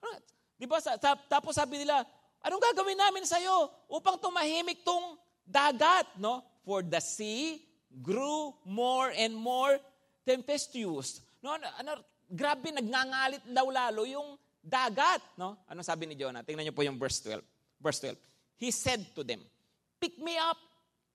ano, 0.00 0.14
di 0.56 0.64
ba, 0.64 0.80
tapos 1.28 1.52
sabi 1.52 1.84
nila, 1.84 2.00
anong 2.40 2.62
gagawin 2.72 2.96
namin 2.96 3.28
sa 3.28 3.36
iyo 3.36 3.68
upang 3.92 4.16
tumahimik 4.16 4.80
tong 4.80 5.20
dagat, 5.44 6.08
no? 6.16 6.40
For 6.64 6.80
the 6.80 6.98
sea 6.98 7.60
grew 8.00 8.56
more 8.64 9.12
and 9.12 9.36
more 9.36 9.76
tempestuous. 10.24 11.20
No, 11.44 11.60
ano, 11.60 11.68
ano, 11.76 11.92
grabe, 12.30 12.74
nagngangalit 12.74 13.42
daw 13.50 13.66
lalo 13.70 14.02
yung 14.06 14.38
dagat. 14.62 15.22
No? 15.38 15.54
Ano 15.70 15.80
sabi 15.86 16.10
ni 16.10 16.18
Jonah? 16.18 16.42
Tingnan 16.42 16.66
niyo 16.66 16.74
po 16.74 16.82
yung 16.82 16.98
verse 16.98 17.22
12. 17.22 17.42
Verse 17.78 18.02
12. 18.02 18.18
He 18.58 18.68
said 18.74 19.06
to 19.14 19.22
them, 19.22 19.40
Pick 19.96 20.18
me 20.20 20.36
up 20.36 20.58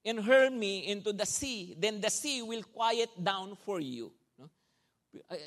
and 0.01 0.17
hurl 0.23 0.49
me 0.49 0.89
into 0.89 1.13
the 1.13 1.27
sea, 1.27 1.77
then 1.77 2.01
the 2.01 2.09
sea 2.09 2.41
will 2.41 2.65
quiet 2.73 3.11
down 3.19 3.53
for 3.61 3.77
you. 3.77 4.09
No? 4.39 4.49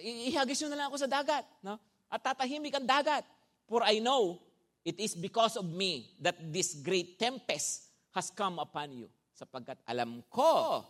Ihagis 0.05 0.63
nyo 0.63 0.69
na 0.71 0.79
lang 0.79 0.87
ako 0.93 0.99
sa 1.03 1.11
dagat. 1.11 1.45
No? 1.65 1.81
At 2.07 2.23
tatahimik 2.23 2.75
ang 2.79 2.87
dagat. 2.87 3.27
For 3.67 3.83
I 3.83 3.99
know 3.99 4.39
it 4.85 5.01
is 5.01 5.17
because 5.17 5.57
of 5.57 5.67
me 5.67 6.15
that 6.21 6.37
this 6.53 6.77
great 6.79 7.19
tempest 7.19 7.91
has 8.15 8.31
come 8.31 8.61
upon 8.63 8.95
you. 8.95 9.09
Sapagkat 9.35 9.83
alam 9.89 10.23
ko 10.31 10.85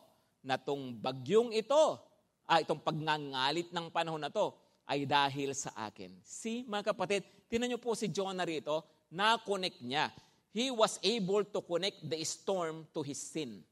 na 0.44 0.60
tong 0.60 0.92
bagyong 1.00 1.56
ito, 1.56 1.96
ah, 2.44 2.60
itong 2.60 2.84
pagngangalit 2.84 3.72
ng 3.72 3.88
panahon 3.88 4.20
na 4.20 4.28
to, 4.28 4.52
ay 4.84 5.08
dahil 5.08 5.56
sa 5.56 5.72
akin. 5.88 6.12
See, 6.20 6.64
mga 6.68 6.92
kapatid, 6.92 7.24
tinan 7.48 7.72
niyo 7.72 7.80
po 7.80 7.96
si 7.96 8.12
Jonah 8.12 8.44
rito, 8.44 8.84
na-connect 9.12 9.80
niya. 9.80 10.12
He 10.54 10.70
was 10.70 11.02
able 11.02 11.42
to 11.42 11.60
connect 11.64 12.04
the 12.06 12.20
storm 12.22 12.86
to 12.94 13.02
his 13.02 13.18
sin. 13.18 13.64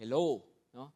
Hello. 0.00 0.42
No? 0.74 0.90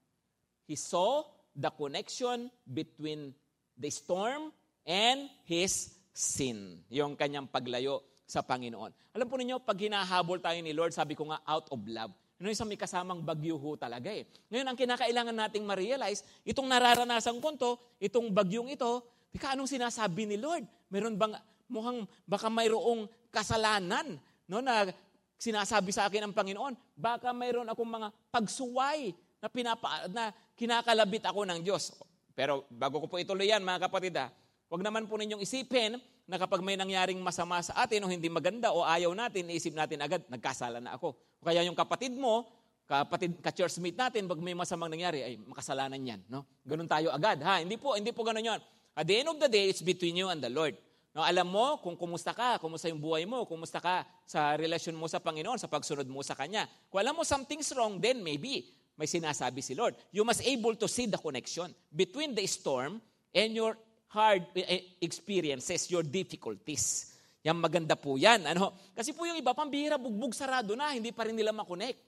He 0.66 0.74
saw 0.74 1.22
the 1.54 1.70
connection 1.70 2.50
between 2.66 3.36
the 3.78 3.90
storm 3.92 4.50
and 4.82 5.30
his 5.46 5.94
sin. 6.10 6.82
Yung 6.90 7.14
kanyang 7.14 7.46
paglayo 7.46 8.02
sa 8.24 8.40
Panginoon. 8.40 8.90
Alam 9.14 9.28
po 9.28 9.36
ninyo, 9.36 9.60
pag 9.60 9.78
hinahabol 9.78 10.40
tayo 10.40 10.58
ni 10.58 10.72
Lord, 10.72 10.96
sabi 10.96 11.12
ko 11.14 11.28
nga, 11.28 11.44
out 11.44 11.68
of 11.70 11.80
love. 11.86 12.10
Ano 12.44 12.52
yung 12.52 12.68
may 12.68 12.76
kasamang 12.76 13.24
bagyo 13.24 13.56
ho 13.56 13.72
talaga 13.72 14.12
eh. 14.12 14.28
Ngayon, 14.52 14.68
ang 14.68 14.76
kinakailangan 14.76 15.32
nating 15.32 15.64
ma-realize, 15.64 16.28
itong 16.44 16.68
nararanasan 16.68 17.40
ko 17.40 17.56
to, 17.56 17.80
itong 17.96 18.28
bagyong 18.28 18.68
ito, 18.68 19.00
tika 19.32 19.56
anong 19.56 19.64
sinasabi 19.64 20.28
ni 20.28 20.36
Lord? 20.36 20.68
Meron 20.92 21.16
bang, 21.16 21.40
mukhang 21.72 22.04
baka 22.28 22.52
mayroong 22.52 23.08
kasalanan 23.32 24.20
no, 24.44 24.60
na 24.60 24.92
sinasabi 25.40 25.88
sa 25.88 26.04
akin 26.04 26.28
ng 26.28 26.34
Panginoon. 26.36 26.76
Baka 26.92 27.32
mayroon 27.32 27.64
akong 27.64 27.88
mga 27.88 28.12
pagsuway 28.28 29.16
na, 29.40 29.48
pinapa, 29.48 30.04
na 30.12 30.28
kinakalabit 30.52 31.24
ako 31.24 31.48
ng 31.48 31.64
Diyos. 31.64 31.96
Pero 32.36 32.68
bago 32.68 33.00
ko 33.00 33.08
po 33.08 33.16
ituloy 33.16 33.48
yan, 33.48 33.64
mga 33.64 33.88
kapatid, 33.88 34.20
ha, 34.20 34.28
huwag 34.74 34.82
naman 34.82 35.06
po 35.06 35.14
ninyong 35.14 35.38
isipin 35.38 36.02
na 36.26 36.34
kapag 36.34 36.58
may 36.58 36.74
nangyaring 36.74 37.22
masama 37.22 37.62
sa 37.62 37.86
atin 37.86 38.02
o 38.02 38.10
hindi 38.10 38.26
maganda 38.26 38.74
o 38.74 38.82
ayaw 38.82 39.14
natin, 39.14 39.46
isip 39.54 39.70
natin 39.70 40.02
agad, 40.02 40.26
nagkasala 40.26 40.82
na 40.82 40.98
ako. 40.98 41.14
O 41.14 41.46
kaya 41.46 41.62
yung 41.62 41.78
kapatid 41.78 42.10
mo, 42.18 42.42
kapatid, 42.90 43.38
ka-churchmate 43.38 43.94
natin, 43.94 44.26
pag 44.26 44.42
may 44.42 44.50
masamang 44.50 44.90
nangyari, 44.90 45.22
ay 45.22 45.38
makasalanan 45.46 46.02
yan. 46.02 46.20
No? 46.26 46.42
Ganun 46.66 46.90
tayo 46.90 47.14
agad. 47.14 47.38
Ha? 47.46 47.62
Hindi 47.62 47.78
po, 47.78 47.94
hindi 47.94 48.10
po 48.10 48.26
ganun 48.26 48.42
yon. 48.42 48.60
At 48.98 49.06
the 49.06 49.22
end 49.22 49.30
of 49.30 49.38
the 49.38 49.46
day, 49.46 49.70
it's 49.70 49.78
between 49.78 50.18
you 50.18 50.26
and 50.26 50.42
the 50.42 50.50
Lord. 50.50 50.74
No, 51.14 51.22
alam 51.22 51.46
mo 51.46 51.78
kung 51.78 51.94
kumusta 51.94 52.34
ka, 52.34 52.58
kumusta 52.58 52.90
yung 52.90 52.98
buhay 52.98 53.22
mo, 53.22 53.46
kumusta 53.46 53.78
ka 53.78 54.02
sa 54.26 54.58
relasyon 54.58 54.98
mo 54.98 55.06
sa 55.06 55.22
Panginoon, 55.22 55.62
sa 55.62 55.70
pagsunod 55.70 56.10
mo 56.10 56.18
sa 56.26 56.34
Kanya. 56.34 56.66
Kung 56.90 56.98
alam 56.98 57.14
mo 57.14 57.22
something's 57.22 57.70
wrong, 57.78 58.02
then 58.02 58.18
maybe 58.18 58.74
may 58.98 59.06
sinasabi 59.06 59.62
si 59.62 59.78
Lord. 59.78 59.94
You 60.10 60.26
must 60.26 60.42
able 60.42 60.74
to 60.74 60.90
see 60.90 61.06
the 61.06 61.14
connection 61.22 61.70
between 61.94 62.34
the 62.34 62.42
storm 62.50 62.98
and 63.30 63.54
your 63.54 63.78
hard 64.14 64.46
eh, 64.54 64.66
eh, 64.78 64.82
experiences, 65.02 65.90
your 65.90 66.06
difficulties. 66.06 67.10
Yan 67.42 67.58
maganda 67.58 67.98
po 67.98 68.14
yan. 68.14 68.46
Ano? 68.46 68.72
Kasi 68.94 69.10
po 69.10 69.26
yung 69.26 69.36
iba, 69.36 69.50
pambihira, 69.52 69.98
bugbog 69.98 70.32
sarado 70.32 70.78
na, 70.78 70.94
hindi 70.94 71.10
pa 71.10 71.26
rin 71.26 71.34
nila 71.34 71.50
makonect. 71.50 71.98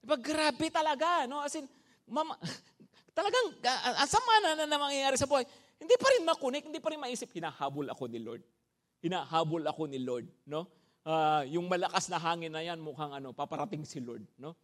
Diba, 0.00 0.16
grabe 0.16 0.72
talaga. 0.72 1.28
No? 1.28 1.44
As 1.44 1.52
in, 1.54 1.68
mama, 2.08 2.34
talagang, 3.18 3.46
uh, 3.60 4.08
sama 4.08 4.34
na 4.40 4.48
na, 4.56 4.64
na 4.64 4.78
mangyayari 4.80 5.20
sa 5.20 5.28
buhay. 5.28 5.44
Hindi 5.78 5.94
pa 5.94 6.08
rin 6.10 6.26
makunik, 6.26 6.64
hindi 6.66 6.80
pa 6.82 6.90
rin 6.90 6.98
maisip, 6.98 7.30
hinahabol 7.30 7.86
ako 7.92 8.10
ni 8.10 8.18
Lord. 8.18 8.42
hinahabol 8.98 9.62
ako 9.62 9.86
ni 9.86 9.98
Lord, 10.02 10.26
no? 10.46 10.66
Uh, 11.06 11.46
yung 11.48 11.70
malakas 11.70 12.10
na 12.10 12.18
hangin 12.18 12.52
na 12.52 12.60
yan, 12.60 12.82
mukhang 12.82 13.14
ano, 13.14 13.32
paparating 13.32 13.86
si 13.86 14.02
Lord, 14.02 14.26
no? 14.36 14.58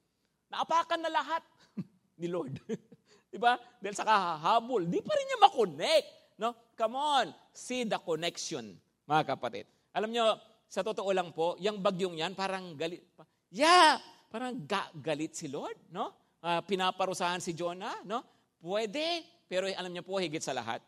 Naapakan 0.50 1.00
na 1.00 1.10
lahat 1.10 1.42
ni 2.20 2.26
Lord. 2.28 2.58
di 3.28 3.38
ba? 3.38 3.58
Dahil 3.78 3.94
sa 3.96 4.06
kahabol, 4.06 4.86
di 4.86 5.00
pa 5.02 5.12
rin 5.14 5.26
niya 5.26 5.38
makonect, 5.42 6.06
no? 6.38 6.54
Come 6.74 6.96
on, 6.98 7.26
see 7.54 7.86
the 7.86 7.98
connection, 7.98 8.74
mga 9.06 9.22
kapatid. 9.34 9.66
Alam 9.94 10.10
niyo, 10.10 10.38
sa 10.66 10.82
totoo 10.82 11.10
lang 11.14 11.30
po, 11.30 11.54
yung 11.62 11.78
bagyong 11.78 12.18
yan, 12.18 12.34
parang 12.34 12.74
galit. 12.74 13.06
Yeah, 13.54 14.02
parang 14.26 14.66
ga- 14.66 14.90
galit 14.98 15.38
si 15.38 15.46
Lord, 15.46 15.78
no? 15.94 16.10
Uh, 16.44 16.60
pinaparusahan 16.66 17.38
si 17.38 17.54
Jonah, 17.54 18.02
no? 18.02 18.20
Pwede, 18.58 19.22
pero 19.46 19.70
alam 19.70 19.92
niyo 19.94 20.02
po, 20.02 20.18
higit 20.18 20.42
sa 20.42 20.50
lahat, 20.50 20.82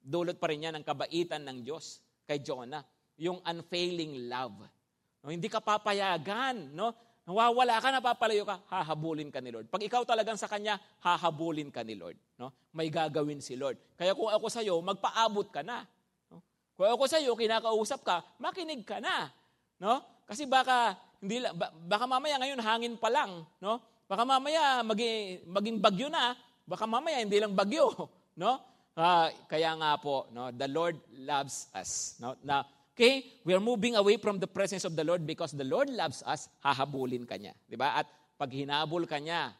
dulot 0.00 0.40
pa 0.40 0.48
rin 0.48 0.64
yan 0.64 0.74
ng 0.80 0.86
kabaitan 0.86 1.44
ng 1.44 1.60
Diyos 1.60 2.00
kay 2.24 2.40
Jonah. 2.40 2.80
Yung 3.20 3.42
unfailing 3.44 4.30
love. 4.30 4.64
No, 5.20 5.28
hindi 5.28 5.50
ka 5.50 5.60
papayagan, 5.60 6.72
no? 6.72 6.94
Nawawala 7.28 7.76
ka, 7.76 7.92
napapalayo 7.92 8.48
ka, 8.48 8.56
hahabulin 8.72 9.28
ka 9.28 9.44
ni 9.44 9.52
Lord. 9.52 9.68
Pag 9.68 9.84
ikaw 9.84 10.00
talagang 10.08 10.40
sa 10.40 10.48
Kanya, 10.48 10.80
hahabulin 11.04 11.68
ka 11.68 11.84
ni 11.84 11.92
Lord. 11.92 12.16
No? 12.40 12.56
May 12.72 12.88
gagawin 12.88 13.44
si 13.44 13.52
Lord. 13.52 13.76
Kaya 14.00 14.16
kung 14.16 14.32
ako 14.32 14.48
sa 14.48 14.64
iyo, 14.64 14.80
magpaabot 14.80 15.52
ka 15.52 15.60
na. 15.60 15.84
No? 16.32 16.40
Kung 16.72 16.88
ako 16.88 17.04
sa 17.04 17.20
iyo, 17.20 17.36
kinakausap 17.36 18.00
ka, 18.00 18.24
makinig 18.40 18.80
ka 18.80 18.96
na. 19.04 19.28
No? 19.76 20.00
Kasi 20.24 20.48
baka, 20.48 20.96
hindi, 21.20 21.44
baka 21.84 22.08
mamaya 22.08 22.40
ngayon 22.40 22.64
hangin 22.64 22.96
pa 22.96 23.12
lang. 23.12 23.44
No? 23.60 23.76
Baka 24.08 24.24
mamaya 24.24 24.80
maging, 24.80 25.44
maging 25.52 25.76
bagyo 25.84 26.08
na. 26.08 26.32
Baka 26.64 26.88
mamaya 26.88 27.20
hindi 27.20 27.36
lang 27.36 27.52
bagyo. 27.52 27.92
No? 28.38 28.54
Uh, 28.94 29.26
kaya 29.50 29.74
nga 29.74 29.98
po, 29.98 30.30
no, 30.30 30.54
the 30.54 30.70
Lord 30.70 30.94
loves 31.10 31.66
us. 31.74 32.14
No? 32.22 32.38
Na, 32.46 32.62
okay, 32.98 33.38
we 33.46 33.54
are 33.54 33.62
moving 33.62 33.94
away 33.94 34.18
from 34.18 34.42
the 34.42 34.50
presence 34.50 34.82
of 34.82 34.98
the 34.98 35.06
Lord 35.06 35.22
because 35.22 35.54
the 35.54 35.62
Lord 35.62 35.86
loves 35.86 36.26
us, 36.26 36.50
hahabulin 36.58 37.22
ka 37.22 37.38
niya. 37.38 37.54
Di 37.70 37.78
ba? 37.78 37.94
At 38.02 38.10
pag 38.34 38.50
hinabol 38.50 39.06
ka 39.06 39.22
niya, 39.22 39.54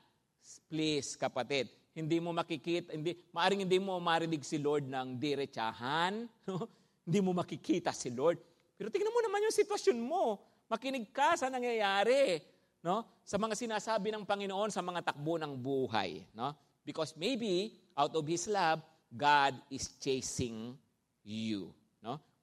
please, 0.67 1.15
kapatid, 1.15 1.71
hindi 1.95 2.19
mo 2.19 2.35
makikita, 2.35 2.91
hindi, 2.99 3.15
maaring 3.31 3.63
hindi 3.63 3.79
mo 3.79 3.95
marinig 4.03 4.43
si 4.43 4.59
Lord 4.59 4.91
ng 4.91 5.23
diretsahan, 5.23 6.27
hindi 7.07 7.21
mo 7.23 7.31
makikita 7.31 7.95
si 7.95 8.11
Lord. 8.11 8.43
Pero 8.75 8.91
tingnan 8.91 9.15
mo 9.15 9.23
naman 9.23 9.47
yung 9.47 9.55
sitwasyon 9.55 9.99
mo. 10.03 10.43
Makinig 10.67 11.15
ka 11.15 11.39
sa 11.39 11.47
nangyayari. 11.47 12.43
No? 12.83 13.07
Sa 13.23 13.39
mga 13.39 13.55
sinasabi 13.55 14.11
ng 14.11 14.27
Panginoon 14.27 14.75
sa 14.75 14.83
mga 14.83 15.15
takbo 15.15 15.39
ng 15.39 15.55
buhay. 15.55 16.27
No? 16.35 16.59
Because 16.83 17.15
maybe, 17.15 17.79
out 17.95 18.11
of 18.19 18.27
His 18.27 18.51
love, 18.51 18.83
God 19.15 19.55
is 19.71 19.95
chasing 20.03 20.75
you. 21.23 21.71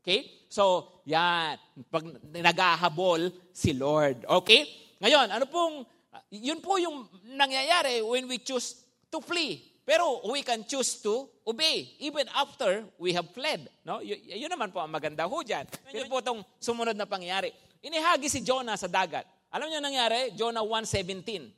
Okay? 0.06 0.46
So, 0.54 1.02
yan. 1.10 1.58
Pag 1.90 2.06
nagahabol 2.30 3.34
si 3.50 3.74
Lord. 3.74 4.22
Okay? 4.30 4.70
Ngayon, 5.02 5.34
ano 5.34 5.50
pong, 5.50 5.82
yun 6.30 6.62
po 6.62 6.78
yung 6.78 7.10
nangyayari 7.34 8.06
when 8.06 8.30
we 8.30 8.38
choose 8.38 8.86
to 9.10 9.18
flee. 9.18 9.66
Pero 9.82 10.22
we 10.30 10.46
can 10.46 10.62
choose 10.66 11.02
to 11.02 11.26
obey 11.46 11.98
even 12.02 12.30
after 12.38 12.86
we 13.02 13.14
have 13.18 13.26
fled. 13.34 13.66
No? 13.82 14.02
Y- 14.02 14.38
yun 14.38 14.50
naman 14.50 14.70
po 14.70 14.82
ang 14.82 14.94
maganda 14.94 15.26
ho 15.26 15.42
dyan. 15.42 15.66
Yun 15.90 16.06
po 16.06 16.22
itong 16.22 16.46
sumunod 16.62 16.94
na 16.94 17.10
pangyayari. 17.10 17.50
Inihagi 17.82 18.30
si 18.30 18.46
Jonah 18.46 18.78
sa 18.78 18.86
dagat. 18.90 19.26
Alam 19.50 19.70
niyo 19.70 19.82
nangyari? 19.82 20.34
Jonah 20.38 20.62
1.17. 20.62 21.50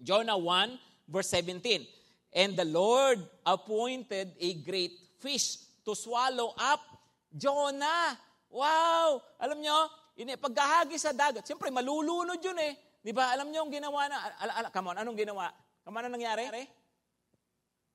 Jonah 0.00 0.36
1 0.36 1.08
verse 1.08 1.28
17. 1.40 1.84
And 2.32 2.56
the 2.56 2.68
Lord 2.68 3.20
appointed 3.44 4.32
a 4.40 4.50
great 4.60 4.96
fish 5.20 5.60
to 5.84 5.92
swallow 5.92 6.56
up 6.56 6.91
Jonah. 7.32 8.14
Wow! 8.52 9.20
Alam 9.40 9.64
nyo, 9.64 9.88
ini 10.20 10.36
pagkahagi 10.36 11.00
sa 11.00 11.16
dagat, 11.16 11.48
siyempre 11.48 11.72
malulunod 11.72 12.36
yun 12.36 12.58
eh. 12.60 13.00
Di 13.02 13.10
ba? 13.10 13.32
Alam 13.32 13.50
nyo 13.50 13.66
ang 13.66 13.72
ginawa 13.72 14.06
na, 14.06 14.16
ala, 14.38 14.52
ala, 14.62 14.68
come 14.70 14.92
on, 14.92 14.96
anong 15.00 15.18
ginawa? 15.18 15.48
Come 15.82 15.96
on, 15.98 16.04
anong 16.06 16.16
nangyari? 16.20 16.62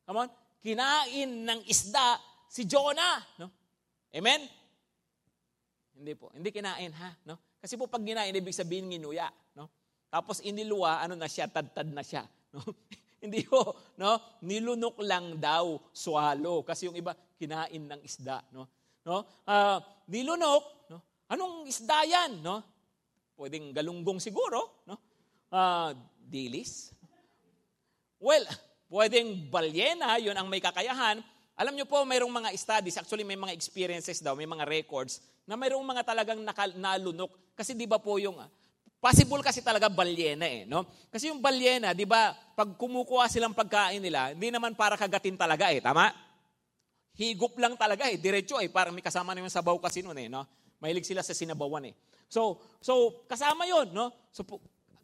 Come 0.04 0.26
on, 0.26 0.30
kinain 0.60 1.30
ng 1.48 1.62
isda 1.70 2.20
si 2.50 2.66
Jonah. 2.66 3.22
No? 3.40 3.48
Amen? 4.12 4.44
Hindi 5.96 6.14
po, 6.18 6.34
hindi 6.34 6.50
kinain 6.52 6.92
ha. 6.92 7.10
No? 7.24 7.38
Kasi 7.62 7.78
po 7.80 7.88
pag 7.88 8.04
ginain, 8.04 8.34
ibig 8.34 8.54
sabihin 8.54 8.90
nginuya. 8.90 9.30
No? 9.56 9.70
Tapos 10.10 10.42
iniluwa, 10.42 11.04
ano 11.04 11.14
na 11.14 11.30
siya, 11.30 11.48
tad-tad 11.48 11.88
na 11.94 12.02
siya. 12.02 12.26
No? 12.52 12.64
Hindi 13.18 13.42
ho, 13.50 13.74
no? 13.98 14.22
Nilunok 14.46 15.02
lang 15.02 15.42
daw 15.42 15.82
swallow 15.90 16.62
kasi 16.62 16.86
yung 16.86 16.94
iba 16.94 17.18
kinain 17.34 17.90
ng 17.90 18.02
isda, 18.06 18.46
no? 18.54 18.70
No? 19.08 19.24
Uh, 19.48 19.80
nilunok, 20.12 20.92
no? 20.92 21.00
Anong 21.32 21.64
isda 21.72 22.04
'yan, 22.04 22.44
no? 22.44 22.60
Pwedeng 23.40 23.72
galunggong 23.72 24.20
siguro, 24.20 24.84
no? 24.84 25.00
Uh, 25.48 25.96
dilis. 26.28 26.92
Well, 28.20 28.44
pwedeng 28.92 29.48
balyena, 29.48 30.20
'yun 30.20 30.36
ang 30.36 30.52
may 30.52 30.60
kakayahan. 30.60 31.24
Alam 31.56 31.74
niyo 31.80 31.88
po, 31.88 32.04
mayroong 32.04 32.36
mga 32.36 32.52
studies, 32.60 33.00
actually 33.00 33.24
may 33.24 33.40
mga 33.40 33.56
experiences 33.56 34.20
daw, 34.20 34.36
may 34.36 34.46
mga 34.46 34.68
records, 34.68 35.24
na 35.48 35.58
mayroong 35.58 35.82
mga 35.82 36.06
talagang 36.06 36.38
nakal- 36.44 36.78
nalunok. 36.78 37.34
Kasi 37.58 37.74
di 37.74 37.90
ba 37.90 37.98
po 37.98 38.22
yung, 38.22 38.38
Possible 38.98 39.46
kasi 39.46 39.62
talaga 39.62 39.94
balyena 39.94 40.50
eh, 40.50 40.66
no? 40.66 40.82
Kasi 41.14 41.30
yung 41.30 41.38
balyena, 41.38 41.94
'di 41.94 42.10
ba, 42.10 42.34
pag 42.58 42.74
kumukuha 42.74 43.30
silang 43.30 43.54
pagkain 43.54 44.02
nila, 44.02 44.34
hindi 44.34 44.50
naman 44.50 44.74
para 44.74 44.98
kagatin 44.98 45.38
talaga 45.38 45.70
eh, 45.70 45.78
tama? 45.78 46.10
Higop 47.18 47.58
lang 47.58 47.74
talaga 47.74 48.06
eh, 48.06 48.22
diretso 48.22 48.62
eh, 48.62 48.70
parang 48.70 48.94
may 48.94 49.02
kasama 49.02 49.34
naman 49.34 49.50
sabaw 49.50 49.74
kasi 49.82 50.06
noon 50.06 50.18
eh, 50.22 50.30
no? 50.30 50.46
Mahilig 50.78 51.10
sila 51.10 51.26
sa 51.26 51.34
sinabawan 51.34 51.90
eh. 51.90 51.94
So, 52.30 52.62
so 52.78 53.26
kasama 53.26 53.66
'yon, 53.66 53.90
no? 53.90 54.14
So 54.30 54.46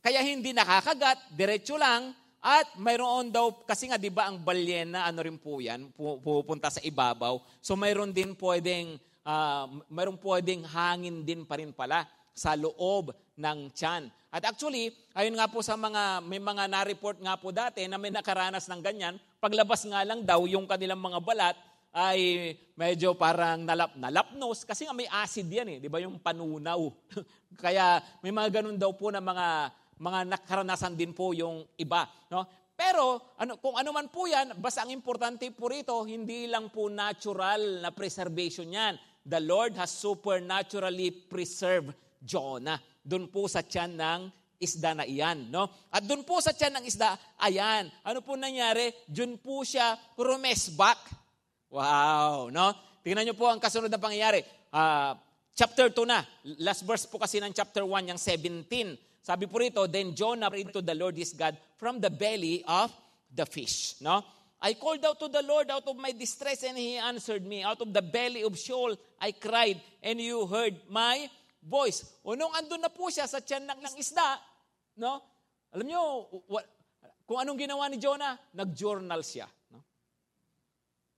kaya 0.04 0.22
hindi 0.22 0.54
nakakagat, 0.54 1.34
diretso 1.34 1.74
lang 1.80 2.14
at 2.44 2.76
mayroon 2.78 3.34
daw 3.34 3.66
kasi 3.66 3.90
nga 3.90 3.98
'di 3.98 4.14
ba 4.14 4.30
ang 4.30 4.44
balyena 4.44 5.10
ano 5.10 5.26
rin 5.26 5.42
po 5.42 5.58
'yan, 5.58 5.90
pupunta 5.98 6.70
sa 6.70 6.84
ibabaw. 6.86 7.42
So 7.64 7.74
mayroon 7.74 8.14
din 8.14 8.38
pwedeng 8.38 9.02
uh, 9.26 9.66
mayroon 9.90 10.20
pwedeng 10.22 10.68
hangin 10.68 11.26
din 11.26 11.48
pa 11.48 11.58
rin 11.58 11.74
pala 11.74 12.06
sa 12.36 12.54
loob 12.54 13.16
ng 13.38 13.74
tiyan. 13.74 14.10
At 14.34 14.42
actually, 14.50 14.90
ayon 15.14 15.38
nga 15.38 15.46
po 15.46 15.62
sa 15.62 15.78
mga, 15.78 16.26
may 16.26 16.42
mga 16.42 16.66
na-report 16.66 17.22
nga 17.22 17.38
po 17.38 17.54
dati 17.54 17.86
na 17.86 18.02
may 18.02 18.10
nakaranas 18.10 18.66
ng 18.66 18.82
ganyan, 18.82 19.22
paglabas 19.38 19.86
nga 19.86 20.02
lang 20.02 20.26
daw 20.26 20.42
yung 20.50 20.66
kanilang 20.66 20.98
mga 20.98 21.22
balat 21.22 21.54
ay 21.94 22.52
medyo 22.74 23.14
parang 23.14 23.62
nalap, 23.62 23.94
nalapnos 23.94 24.66
kasi 24.66 24.90
nga 24.90 24.98
may 24.98 25.06
acid 25.06 25.46
yan 25.46 25.78
eh, 25.78 25.80
di 25.80 25.88
ba 25.88 26.02
yung 26.02 26.18
panunaw. 26.18 26.82
Kaya 27.64 28.02
may 28.26 28.34
mga 28.34 28.60
ganun 28.60 28.82
daw 28.82 28.90
po 28.98 29.14
na 29.14 29.22
mga 29.22 29.70
mga 30.02 30.20
nakaranasan 30.26 30.98
din 30.98 31.14
po 31.14 31.32
yung 31.38 31.64
iba, 31.78 32.10
no? 32.34 32.44
Pero 32.74 33.38
ano, 33.38 33.62
kung 33.62 33.78
ano 33.78 33.94
man 33.94 34.10
po 34.10 34.26
yan, 34.26 34.58
basta 34.58 34.82
ang 34.82 34.90
importante 34.90 35.46
po 35.54 35.70
rito, 35.70 35.94
hindi 36.10 36.50
lang 36.50 36.74
po 36.74 36.90
natural 36.90 37.86
na 37.86 37.94
preservation 37.94 38.74
yan. 38.74 38.98
The 39.24 39.40
Lord 39.40 39.78
has 39.78 39.94
supernaturally 39.94 41.14
preserved 41.14 41.94
Jonah. 42.18 42.82
Doon 43.06 43.30
po 43.30 43.46
sa 43.46 43.62
tiyan 43.62 43.94
ng 43.94 44.22
isda 44.64 44.96
na 44.98 45.06
iyan. 45.06 45.54
No? 45.54 45.68
At 45.94 46.08
doon 46.08 46.26
po 46.26 46.40
sa 46.40 46.56
tiyan 46.56 46.82
ng 46.82 46.86
isda, 46.88 47.16
ayan. 47.40 47.92
Ano 48.04 48.24
po 48.26 48.40
nangyari? 48.40 48.92
Doon 49.06 49.38
po 49.38 49.62
siya 49.68 49.96
rumesbak. 50.16 51.23
Wow. 51.74 52.54
No? 52.54 52.70
Tingnan 53.02 53.26
niyo 53.26 53.34
po 53.34 53.50
ang 53.50 53.58
kasunod 53.58 53.90
na 53.90 53.98
pangyayari. 53.98 54.46
Uh, 54.70 55.18
chapter 55.58 55.90
2 55.90 56.06
na. 56.06 56.22
Last 56.62 56.86
verse 56.86 57.10
po 57.10 57.18
kasi 57.18 57.42
ng 57.42 57.50
chapter 57.50 57.82
1, 57.82 58.14
yung 58.14 58.22
17. 58.22 58.70
Sabi 59.26 59.50
po 59.50 59.58
rito, 59.58 59.82
Then 59.90 60.14
Jonah 60.14 60.54
prayed 60.54 60.70
to 60.70 60.86
the 60.86 60.94
Lord 60.94 61.18
his 61.18 61.34
God 61.34 61.58
from 61.82 61.98
the 61.98 62.14
belly 62.14 62.62
of 62.70 62.94
the 63.34 63.50
fish. 63.50 63.98
No? 64.06 64.22
I 64.62 64.78
called 64.78 65.02
out 65.04 65.18
to 65.20 65.28
the 65.28 65.42
Lord 65.42 65.74
out 65.74 65.84
of 65.90 65.98
my 65.98 66.14
distress 66.14 66.62
and 66.62 66.78
He 66.78 66.96
answered 66.96 67.42
me. 67.42 67.66
Out 67.66 67.82
of 67.82 67.90
the 67.90 68.06
belly 68.06 68.46
of 68.46 68.54
Sheol 68.54 68.94
I 69.18 69.34
cried 69.34 69.82
and 70.06 70.22
you 70.22 70.46
heard 70.46 70.78
my 70.88 71.26
voice. 71.60 72.06
O 72.22 72.38
nung 72.38 72.54
andun 72.54 72.80
na 72.80 72.94
po 72.94 73.10
siya 73.10 73.26
sa 73.26 73.42
tiyan 73.42 73.66
ng, 73.66 73.80
ng 73.82 73.96
isda, 73.98 74.40
no? 75.02 75.20
Alam 75.74 75.90
niyo, 75.90 76.02
what, 76.48 76.70
kung 77.26 77.42
anong 77.42 77.60
ginawa 77.60 77.90
ni 77.90 77.98
Jonah, 77.98 78.38
nag-journal 78.54 79.26
siya. 79.26 79.50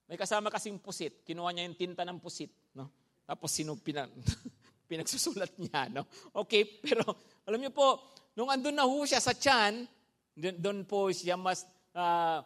No? 0.05 0.13
May 0.13 0.17
kasama 0.21 0.53
kasing 0.53 0.77
pusit. 0.77 1.25
Kinuha 1.25 1.49
niya 1.49 1.65
yung 1.65 1.77
tinta 1.77 2.05
ng 2.05 2.21
pusit. 2.21 2.53
No? 2.77 2.93
Tapos 3.25 3.49
sino 3.49 3.73
pina, 3.73 4.05
pinagsusulat 4.89 5.57
niya. 5.57 5.89
No? 5.89 6.05
Okay, 6.45 6.65
pero 6.85 7.01
alam 7.49 7.57
niyo 7.57 7.73
po, 7.73 8.05
nung 8.37 8.53
andun 8.53 8.77
na 8.77 8.85
ho 8.85 8.97
siya 9.01 9.17
sa 9.17 9.33
tiyan, 9.33 9.89
doon 10.37 10.85
po 10.85 11.09
siya 11.09 11.39
mas, 11.39 11.65
uh, 11.97 12.43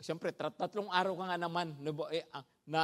siyempre, 0.00 0.32
tatlong 0.32 0.88
araw 0.88 1.12
ka 1.20 1.24
nga 1.34 1.38
naman 1.42 1.74
eh, 2.14 2.24
ah, 2.32 2.44
na, 2.64 2.80
na 2.80 2.82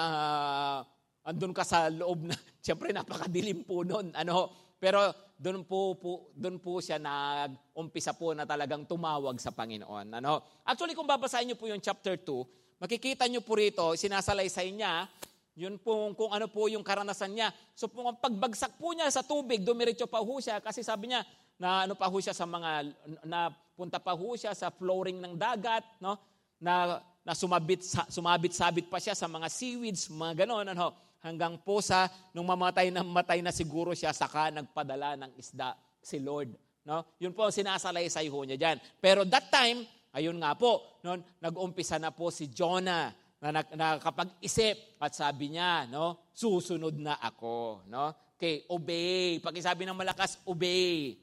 andun 1.22 1.54
ka 1.54 1.62
sa 1.62 1.86
loob 1.88 2.26
na, 2.26 2.34
siyempre 2.64 2.90
napakadilim 2.92 3.64
po 3.64 3.86
noon. 3.86 4.12
Ano, 4.12 4.50
pero 4.82 5.14
doon 5.38 5.62
po, 5.62 5.94
po, 5.94 6.10
doon 6.34 6.58
po 6.58 6.82
siya 6.82 6.98
nag-umpisa 6.98 8.18
po 8.18 8.34
na 8.34 8.42
talagang 8.42 8.82
tumawag 8.82 9.38
sa 9.38 9.54
Panginoon. 9.54 10.18
Ano? 10.18 10.62
Actually, 10.66 10.98
kung 10.98 11.06
babasahin 11.06 11.50
niyo 11.50 11.58
po 11.58 11.70
yung 11.70 11.82
chapter 11.82 12.18
2, 12.18 12.61
makikita 12.82 13.30
niyo 13.30 13.46
po 13.46 13.54
rito, 13.54 13.94
sinasalaysay 13.94 14.74
niya 14.74 15.06
Yun 15.52 15.76
po 15.76 16.08
kung 16.16 16.32
ano 16.32 16.48
po 16.48 16.64
yung 16.72 16.80
karanasan 16.80 17.36
niya. 17.36 17.52
So 17.76 17.84
po, 17.84 18.08
ang 18.08 18.16
pagbagsak 18.16 18.80
po 18.80 18.96
niya 18.96 19.12
sa 19.12 19.20
tubig, 19.20 19.60
dumiretso 19.60 20.08
pa 20.08 20.24
ho 20.24 20.34
siya 20.40 20.64
kasi 20.64 20.80
sabi 20.80 21.12
niya 21.12 21.20
na 21.60 21.84
ano 21.84 21.92
pa 21.92 22.08
ho 22.08 22.16
siya 22.16 22.32
sa 22.32 22.48
mga, 22.48 22.88
na 23.28 23.52
punta 23.76 24.00
pa 24.00 24.16
ho 24.16 24.32
siya 24.32 24.56
sa 24.56 24.72
flooring 24.72 25.20
ng 25.20 25.36
dagat, 25.36 25.84
no? 26.00 26.16
na, 26.56 27.04
na 27.20 27.36
sumabit, 27.36 27.84
sumabit-sabit 28.08 28.88
pa 28.88 28.96
siya 28.96 29.12
sa 29.12 29.28
mga 29.28 29.46
seaweeds, 29.52 30.08
mga 30.08 30.48
ganon, 30.48 30.72
ano? 30.72 30.96
hanggang 31.22 31.54
po 31.60 31.78
sa 31.78 32.10
nung 32.34 32.48
mamatay 32.48 32.90
na 32.90 33.06
matay 33.06 33.44
na 33.44 33.54
siguro 33.54 33.94
siya, 33.94 34.10
saka 34.10 34.50
nagpadala 34.50 35.20
ng 35.20 35.36
isda 35.36 35.76
si 36.00 36.16
Lord. 36.18 36.50
No? 36.82 37.04
Yun 37.20 37.36
po 37.36 37.46
ang 37.46 37.54
sinasalaysay 37.54 38.26
ho 38.26 38.40
niya 38.42 38.58
dyan. 38.58 38.76
Pero 38.98 39.22
that 39.28 39.52
time, 39.52 39.84
ayun 40.12 40.36
nga 40.38 40.52
po, 40.54 41.00
no, 41.02 41.16
nag-umpisa 41.40 41.96
na 41.96 42.12
po 42.12 42.28
si 42.28 42.52
Jonah 42.52 43.12
na 43.42 43.48
nakakapag-isip 43.74 45.02
at 45.02 45.12
sabi 45.18 45.58
niya, 45.58 45.90
no, 45.90 46.30
susunod 46.30 46.94
na 46.94 47.18
ako, 47.18 47.88
no? 47.90 48.32
Okay, 48.38 48.66
obey. 48.70 49.38
Pag 49.42 49.58
sabi 49.58 49.82
ng 49.86 49.98
malakas, 49.98 50.38
obey. 50.46 51.18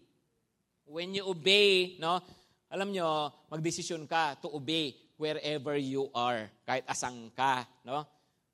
When 0.90 1.16
you 1.16 1.24
obey, 1.28 1.96
no, 2.00 2.20
alam 2.68 2.92
nyo, 2.92 3.32
magdesisyon 3.48 4.04
ka 4.08 4.36
to 4.40 4.52
obey 4.52 4.96
wherever 5.16 5.76
you 5.80 6.12
are. 6.16 6.52
Kahit 6.68 6.88
asang 6.88 7.32
ka, 7.36 7.68
no? 7.88 8.04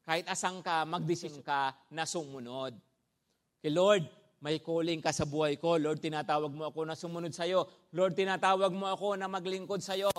Kahit 0.06 0.30
asang 0.30 0.62
ka, 0.62 0.86
magdesisyon 0.86 1.42
ka 1.42 1.74
na 1.90 2.06
sumunod. 2.06 2.78
Okay, 3.62 3.74
Lord, 3.74 4.06
may 4.44 4.60
calling 4.60 5.00
ka 5.00 5.16
sa 5.16 5.24
buhay 5.24 5.56
ko. 5.56 5.80
Lord, 5.80 6.04
tinatawag 6.04 6.52
mo 6.52 6.68
ako 6.68 6.86
na 6.86 6.96
sumunod 6.98 7.32
sa 7.32 7.48
iyo. 7.48 7.66
Lord, 7.96 8.14
tinatawag 8.14 8.72
mo 8.76 8.86
ako 8.92 9.16
na 9.16 9.32
maglingkod 9.32 9.80
sa 9.80 9.96
iyo. 9.96 10.12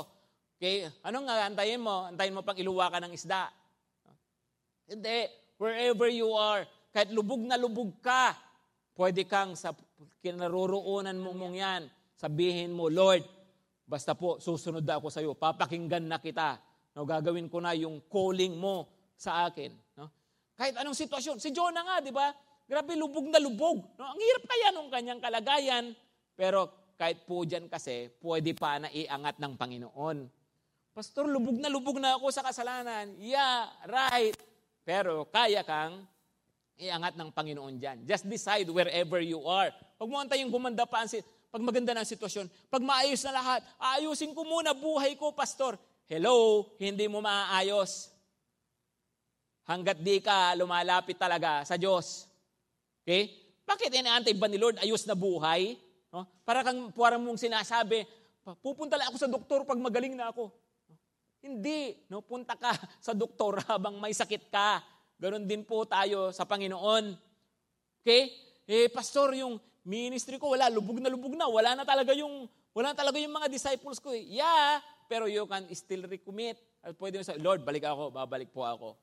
Okay? 0.57 0.89
Anong 1.05 1.29
nga 1.29 1.47
antayin 1.47 1.81
mo? 1.83 2.09
Antayin 2.09 2.33
mo 2.33 2.41
pang 2.41 2.57
iluwa 2.57 2.89
ka 2.89 2.99
ng 3.03 3.13
isda. 3.13 3.53
Hindi. 4.89 5.29
Wherever 5.61 6.09
you 6.09 6.33
are, 6.33 6.65
kahit 6.93 7.13
lubog 7.13 7.45
na 7.45 7.61
lubog 7.61 7.97
ka, 8.01 8.37
pwede 8.97 9.29
kang 9.29 9.53
sa 9.53 9.77
kinaroroonan 10.25 11.17
mo 11.17 11.37
mong 11.37 11.57
yan, 11.57 11.83
sabihin 12.17 12.73
mo, 12.73 12.89
Lord, 12.89 13.25
basta 13.85 14.17
po, 14.17 14.41
susunod 14.41 14.85
ako 14.85 15.13
sa 15.13 15.21
iyo. 15.21 15.37
Papakinggan 15.37 16.09
na 16.09 16.19
kita. 16.19 16.61
No, 16.97 17.05
gagawin 17.05 17.53
ko 17.53 17.61
na 17.61 17.77
yung 17.77 18.01
calling 18.09 18.57
mo 18.57 18.89
sa 19.17 19.45
akin. 19.49 19.73
No? 20.01 20.09
Kahit 20.57 20.81
anong 20.81 20.97
sitwasyon. 20.97 21.37
Si 21.37 21.53
Jonah 21.53 21.85
nga, 21.85 21.97
di 22.01 22.09
ba? 22.09 22.33
Grabe, 22.67 22.99
lubog 22.99 23.31
na 23.31 23.39
lubog. 23.39 23.79
No? 23.95 24.05
Ang 24.11 24.19
hirap 24.19 24.45
kaya 24.51 24.69
nung 24.75 24.91
kanyang 24.91 25.23
kalagayan. 25.23 25.95
Pero 26.35 26.91
kahit 26.99 27.23
po 27.23 27.47
dyan 27.47 27.71
kasi, 27.71 28.11
pwede 28.19 28.51
pa 28.59 28.83
na 28.83 28.91
iangat 28.91 29.39
ng 29.39 29.55
Panginoon. 29.55 30.27
Pastor, 30.91 31.31
lubog 31.31 31.61
na 31.63 31.71
lubog 31.71 32.03
na 32.03 32.19
ako 32.19 32.27
sa 32.35 32.43
kasalanan. 32.43 33.15
Yeah, 33.23 33.71
right. 33.87 34.35
Pero 34.83 35.31
kaya 35.31 35.63
kang 35.63 36.09
iangat 36.77 37.15
ng 37.15 37.31
Panginoon 37.31 37.77
dyan. 37.79 37.99
Just 38.03 38.27
decide 38.27 38.67
wherever 38.69 39.23
you 39.23 39.45
are. 39.47 39.71
Huwag 39.97 40.11
mo 40.11 40.17
antay 40.19 40.43
yung 40.43 40.53
gumanda 40.53 40.85
pa 40.85 41.05
ang 41.05 41.11
pag 41.53 41.63
maganda 41.63 41.95
na 41.95 42.03
ang 42.05 42.09
sitwasyon. 42.09 42.51
Pag 42.69 42.83
maayos 42.85 43.23
na 43.25 43.33
lahat, 43.33 43.61
ayusin 43.97 44.35
ko 44.37 44.45
muna 44.45 44.77
buhay 44.77 45.17
ko, 45.17 45.33
Pastor. 45.33 45.79
Hello, 46.05 46.69
hindi 46.77 47.07
mo 47.09 47.25
maaayos. 47.25 48.13
Hanggat 49.67 49.99
di 49.99 50.21
ka 50.21 50.55
lumalapit 50.55 51.19
talaga 51.19 51.65
sa 51.67 51.75
Diyos. 51.75 52.26
Okay? 53.07 53.31
Bakit 53.63 54.03
inaantay 54.03 54.35
ba 54.35 54.51
ni 54.51 54.59
Lord 54.59 54.83
ayos 54.83 55.07
na 55.07 55.15
buhay? 55.15 55.79
No? 56.11 56.27
Para 56.43 56.67
kang 56.67 56.91
parang 56.91 57.23
mong 57.23 57.39
sinasabi, 57.39 58.03
pupunta 58.59 58.99
lang 58.99 59.15
ako 59.15 59.17
sa 59.23 59.31
doktor 59.31 59.63
pag 59.63 59.79
magaling 59.79 60.19
na 60.19 60.35
ako. 60.35 60.51
Hindi. 61.39 62.03
No? 62.11 62.19
Punta 62.27 62.59
ka 62.59 62.75
sa 63.07 63.15
doktor 63.15 63.63
habang 63.71 64.03
may 64.03 64.11
sakit 64.11 64.51
ka. 64.51 64.83
Ganon 65.23 65.47
din 65.47 65.63
po 65.63 65.87
tayo 65.87 66.35
sa 66.35 66.43
Panginoon. 66.43 67.15
Okay? 68.03 68.35
Eh, 68.67 68.91
pastor, 68.91 69.39
yung 69.39 69.63
ministry 69.87 70.43
ko, 70.43 70.59
wala, 70.59 70.67
lubog 70.67 70.99
na 70.99 71.07
lubog 71.07 71.39
na. 71.39 71.47
Wala 71.47 71.79
na 71.79 71.87
talaga 71.87 72.11
yung, 72.11 72.51
wala 72.75 72.91
na 72.91 72.99
talaga 72.99 73.23
yung 73.23 73.33
mga 73.33 73.47
disciples 73.47 74.03
ko. 74.03 74.11
Eh. 74.11 74.35
Yeah, 74.35 74.83
pero 75.07 75.31
you 75.31 75.47
can 75.47 75.71
still 75.79 76.11
recommit. 76.11 76.59
At 76.83 76.99
pwede 76.99 77.23
mo 77.23 77.25
sa, 77.25 77.39
Lord, 77.39 77.63
balik 77.63 77.87
ako, 77.87 78.11
babalik 78.11 78.51
po 78.51 78.67
ako. 78.67 78.99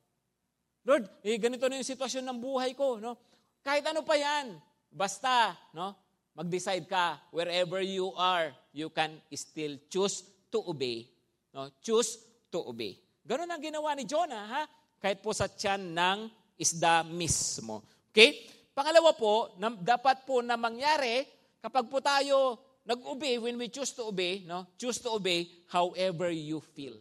Lord, 0.84 1.08
eh, 1.24 1.40
ganito 1.40 1.64
na 1.72 1.80
yung 1.80 1.88
sitwasyon 1.88 2.28
ng 2.28 2.40
buhay 2.44 2.76
ko. 2.76 3.00
No? 3.00 3.16
Kahit 3.64 3.88
ano 3.88 4.04
pa 4.04 4.20
yan, 4.20 4.60
basta, 4.92 5.56
no? 5.72 5.96
mag-decide 6.36 6.84
ka, 6.84 7.16
wherever 7.32 7.80
you 7.80 8.12
are, 8.20 8.52
you 8.76 8.92
can 8.92 9.16
still 9.32 9.80
choose 9.88 10.28
to 10.52 10.60
obey. 10.68 11.08
No? 11.56 11.72
Choose 11.80 12.20
to 12.52 12.60
obey. 12.60 13.00
Ganun 13.24 13.48
ang 13.48 13.64
ginawa 13.64 13.96
ni 13.96 14.04
Jonah, 14.04 14.46
ha? 14.52 14.64
Kahit 15.00 15.24
po 15.24 15.32
sa 15.32 15.48
tiyan 15.48 15.96
ng 15.96 16.20
isda 16.60 17.08
mismo. 17.08 17.88
Okay? 18.12 18.52
Pangalawa 18.76 19.16
po, 19.16 19.56
na, 19.56 19.72
dapat 19.72 20.28
po 20.28 20.44
na 20.44 20.60
mangyari 20.60 21.24
kapag 21.64 21.88
po 21.88 22.04
tayo 22.04 22.60
nag-obey, 22.84 23.40
when 23.40 23.56
we 23.56 23.72
choose 23.72 23.96
to 23.96 24.12
obey, 24.12 24.44
no? 24.44 24.68
choose 24.76 25.00
to 25.00 25.08
obey 25.08 25.48
however 25.72 26.28
you 26.34 26.60
feel. 26.76 27.00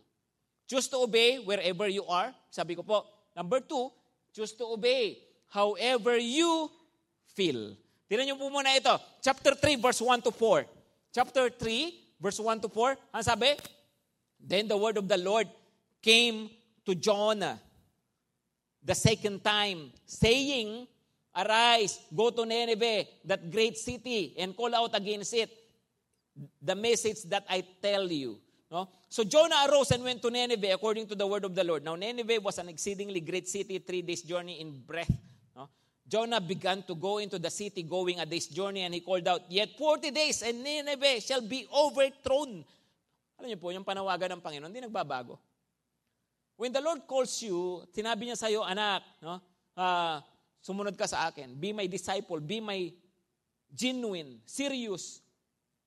Choose 0.70 0.87
to 0.87 1.03
obey 1.03 1.42
wherever 1.42 1.90
you 1.90 2.07
are. 2.07 2.31
Sabi 2.55 2.79
ko 2.79 2.87
po, 2.87 3.03
number 3.35 3.59
two, 3.66 3.90
choose 4.31 4.55
to 4.55 4.62
obey 4.70 5.31
however 5.52 6.16
you 6.16 6.72
feel. 7.36 7.76
Tignan 8.08 8.28
niyo 8.28 8.36
po 8.40 8.48
muna 8.48 8.72
ito. 8.72 8.92
Chapter 9.20 9.52
3, 9.56 9.76
verse 9.76 10.00
1 10.00 10.24
to 10.24 10.32
4. 10.32 10.64
Chapter 11.12 11.52
3, 11.52 12.20
verse 12.20 12.40
1 12.40 12.64
to 12.64 12.68
4. 12.68 12.96
Ang 13.12 13.24
sabi? 13.24 13.56
Then 14.40 14.66
the 14.66 14.76
word 14.76 14.96
of 14.96 15.06
the 15.06 15.20
Lord 15.20 15.46
came 16.00 16.50
to 16.84 16.96
Jonah 16.96 17.60
the 18.82 18.96
second 18.96 19.44
time, 19.44 19.94
saying, 20.04 20.88
Arise, 21.32 22.04
go 22.12 22.28
to 22.28 22.44
Nineveh, 22.44 23.08
that 23.24 23.48
great 23.48 23.78
city, 23.78 24.34
and 24.36 24.52
call 24.52 24.74
out 24.74 24.92
against 24.92 25.32
it 25.32 25.48
the 26.60 26.74
message 26.74 27.22
that 27.32 27.44
I 27.48 27.64
tell 27.80 28.04
you. 28.04 28.36
No? 28.68 28.88
So 29.08 29.24
Jonah 29.24 29.68
arose 29.68 29.92
and 29.92 30.04
went 30.04 30.20
to 30.22 30.30
Nineveh 30.30 30.72
according 30.72 31.06
to 31.08 31.14
the 31.14 31.26
word 31.26 31.44
of 31.44 31.54
the 31.54 31.64
Lord. 31.64 31.84
Now 31.84 31.94
Nineveh 31.94 32.40
was 32.40 32.58
an 32.58 32.68
exceedingly 32.68 33.20
great 33.20 33.48
city, 33.48 33.78
three 33.78 34.02
days 34.02 34.22
journey 34.22 34.60
in 34.60 34.80
breadth. 34.80 35.12
Jonah 36.02 36.42
began 36.42 36.82
to 36.82 36.94
go 36.94 37.18
into 37.18 37.38
the 37.38 37.50
city, 37.50 37.82
going 37.82 38.18
a 38.18 38.26
day's 38.26 38.50
journey, 38.50 38.82
and 38.82 38.92
he 38.92 39.00
called 39.00 39.26
out, 39.26 39.46
Yet 39.48 39.78
40 39.78 40.10
days, 40.10 40.42
and 40.42 40.62
Nineveh 40.62 41.22
shall 41.22 41.40
be 41.40 41.66
overthrown. 41.70 42.66
Alam 43.38 43.46
niyo 43.46 43.58
po, 43.58 43.70
yung 43.70 43.86
panawagan 43.86 44.38
ng 44.38 44.42
Panginoon, 44.42 44.70
hindi 44.70 44.82
nagbabago. 44.82 45.38
When 46.58 46.70
the 46.74 46.82
Lord 46.82 47.06
calls 47.06 47.42
you, 47.42 47.86
tinabi 47.94 48.28
niya 48.28 48.38
sa 48.38 48.50
iyo, 48.50 48.62
anak, 48.62 49.02
no? 49.22 49.40
Uh, 49.72 50.20
sumunod 50.60 50.94
ka 50.94 51.08
sa 51.08 51.30
akin. 51.30 51.56
Be 51.56 51.72
my 51.72 51.88
disciple. 51.88 52.38
Be 52.38 52.60
my 52.60 52.92
genuine, 53.72 54.38
serious 54.44 55.24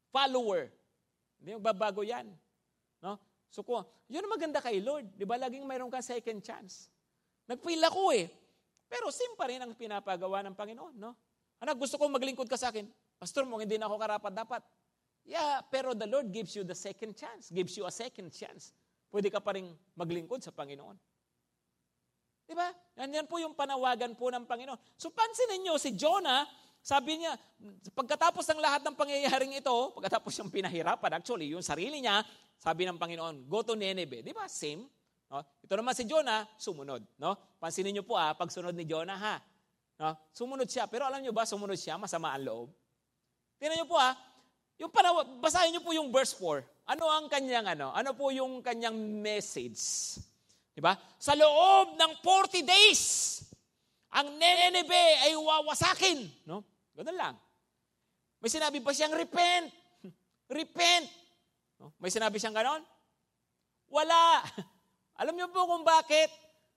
follower. 0.09 0.67
Hindi 1.37 1.59
magbabago 1.61 2.01
yan. 2.01 2.27
No? 2.99 3.21
So, 3.53 3.61
kung, 3.61 3.85
yun 4.09 4.25
ang 4.25 4.33
maganda 4.33 4.59
kay 4.59 4.81
Lord. 4.81 5.05
Di 5.15 5.23
ba? 5.23 5.37
Laging 5.37 5.63
mayroon 5.63 5.93
ka 5.93 6.01
second 6.01 6.41
chance. 6.41 6.89
Nagpil 7.45 7.79
ako 7.85 8.11
eh. 8.11 8.27
Pero 8.85 9.09
sim 9.09 9.33
pa 9.33 9.49
rin 9.49 9.61
ang 9.61 9.73
pinapagawa 9.73 10.45
ng 10.45 10.55
Panginoon. 10.55 10.93
No? 10.97 11.17
Anak, 11.61 11.79
gusto 11.79 11.97
ko 11.97 12.05
maglingkod 12.09 12.45
ka 12.45 12.57
sa 12.59 12.69
akin. 12.69 12.85
Pastor 13.17 13.47
mo, 13.47 13.57
hindi 13.57 13.79
na 13.79 13.89
ako 13.89 13.95
karapat 13.97 14.33
dapat. 14.33 14.61
Yeah, 15.25 15.65
pero 15.73 15.97
the 15.97 16.05
Lord 16.05 16.29
gives 16.29 16.53
you 16.53 16.61
the 16.61 16.77
second 16.77 17.17
chance, 17.17 17.49
gives 17.49 17.73
you 17.73 17.89
a 17.89 17.93
second 17.93 18.29
chance. 18.29 18.77
Pwede 19.09 19.33
ka 19.33 19.41
pa 19.41 19.57
rin 19.57 19.73
maglingkod 19.97 20.45
sa 20.45 20.53
Panginoon. 20.53 20.93
Di 22.45 22.53
ba? 22.53 22.69
Yan, 23.01 23.25
po 23.25 23.41
yung 23.41 23.57
panawagan 23.57 24.13
po 24.13 24.29
ng 24.29 24.45
Panginoon. 24.45 24.77
So 24.93 25.09
pansinin 25.09 25.65
nyo, 25.65 25.81
si 25.81 25.97
Jonah, 25.97 26.45
sabi 26.85 27.17
niya, 27.17 27.33
pagkatapos 27.97 28.45
ng 28.53 28.61
lahat 28.61 28.85
ng 28.85 28.93
pangyayaring 28.93 29.57
ito, 29.57 29.73
pagkatapos 29.97 30.29
siyang 30.29 30.53
pinahirapan, 30.53 31.17
actually, 31.17 31.49
yung 31.49 31.65
sarili 31.65 31.97
niya, 32.05 32.21
sabi 32.61 32.85
ng 32.85 33.01
Panginoon, 33.01 33.49
go 33.49 33.65
to 33.65 33.73
Nineveh. 33.73 34.21
Di 34.21 34.29
ba? 34.29 34.45
Same. 34.45 34.85
No? 35.35 35.43
Ito 35.43 35.73
naman 35.75 35.91
si 35.91 36.07
Jonah, 36.07 36.47
sumunod. 36.55 37.03
No? 37.19 37.35
Pansinin 37.59 37.91
niyo 37.91 38.07
po 38.07 38.15
ah, 38.15 38.31
pagsunod 38.31 38.71
ni 38.71 38.87
Jonah 38.87 39.19
ha. 39.19 39.35
No? 39.99 40.15
Sumunod 40.31 40.71
siya. 40.71 40.87
Pero 40.87 41.03
alam 41.03 41.19
niyo 41.19 41.35
ba, 41.35 41.43
sumunod 41.43 41.75
siya, 41.75 41.99
masama 41.99 42.31
ang 42.31 42.47
loob. 42.47 42.67
Tingnan 43.59 43.83
niyo 43.83 43.87
po 43.91 43.99
ah, 43.99 44.15
yung 44.79 44.91
panawa, 44.91 45.27
basahin 45.43 45.75
niyo 45.75 45.83
po 45.83 45.91
yung 45.91 46.07
verse 46.07 46.31
4. 46.39 46.63
Ano 46.95 47.11
ang 47.11 47.27
kanyang 47.27 47.75
ano? 47.75 47.91
Ano 47.91 48.15
po 48.15 48.31
yung 48.31 48.63
kanyang 48.63 48.95
message? 49.19 49.79
'Di 50.75 50.83
ba? 50.83 50.93
Sa 51.17 51.33
loob 51.33 51.95
ng 51.95 52.11
40 52.19 52.61
days, 52.61 53.01
ang 54.11 54.35
Nineveh 54.35 55.11
ay 55.25 55.33
wawasakin, 55.33 56.47
no? 56.47 56.61
Ganun 56.93 57.15
lang. 57.15 57.35
May 58.43 58.51
sinabi 58.51 58.83
pa 58.83 58.91
siyang 58.91 59.15
repent. 59.15 59.71
Repent. 60.59 61.07
No? 61.81 61.95
May 61.97 62.11
sinabi 62.11 62.37
siyang 62.37 62.53
ganon? 62.53 62.83
Wala. 63.89 64.43
alam 65.15 65.33
niyo 65.35 65.47
po 65.51 65.63
kung 65.63 65.83
bakit? 65.87 66.27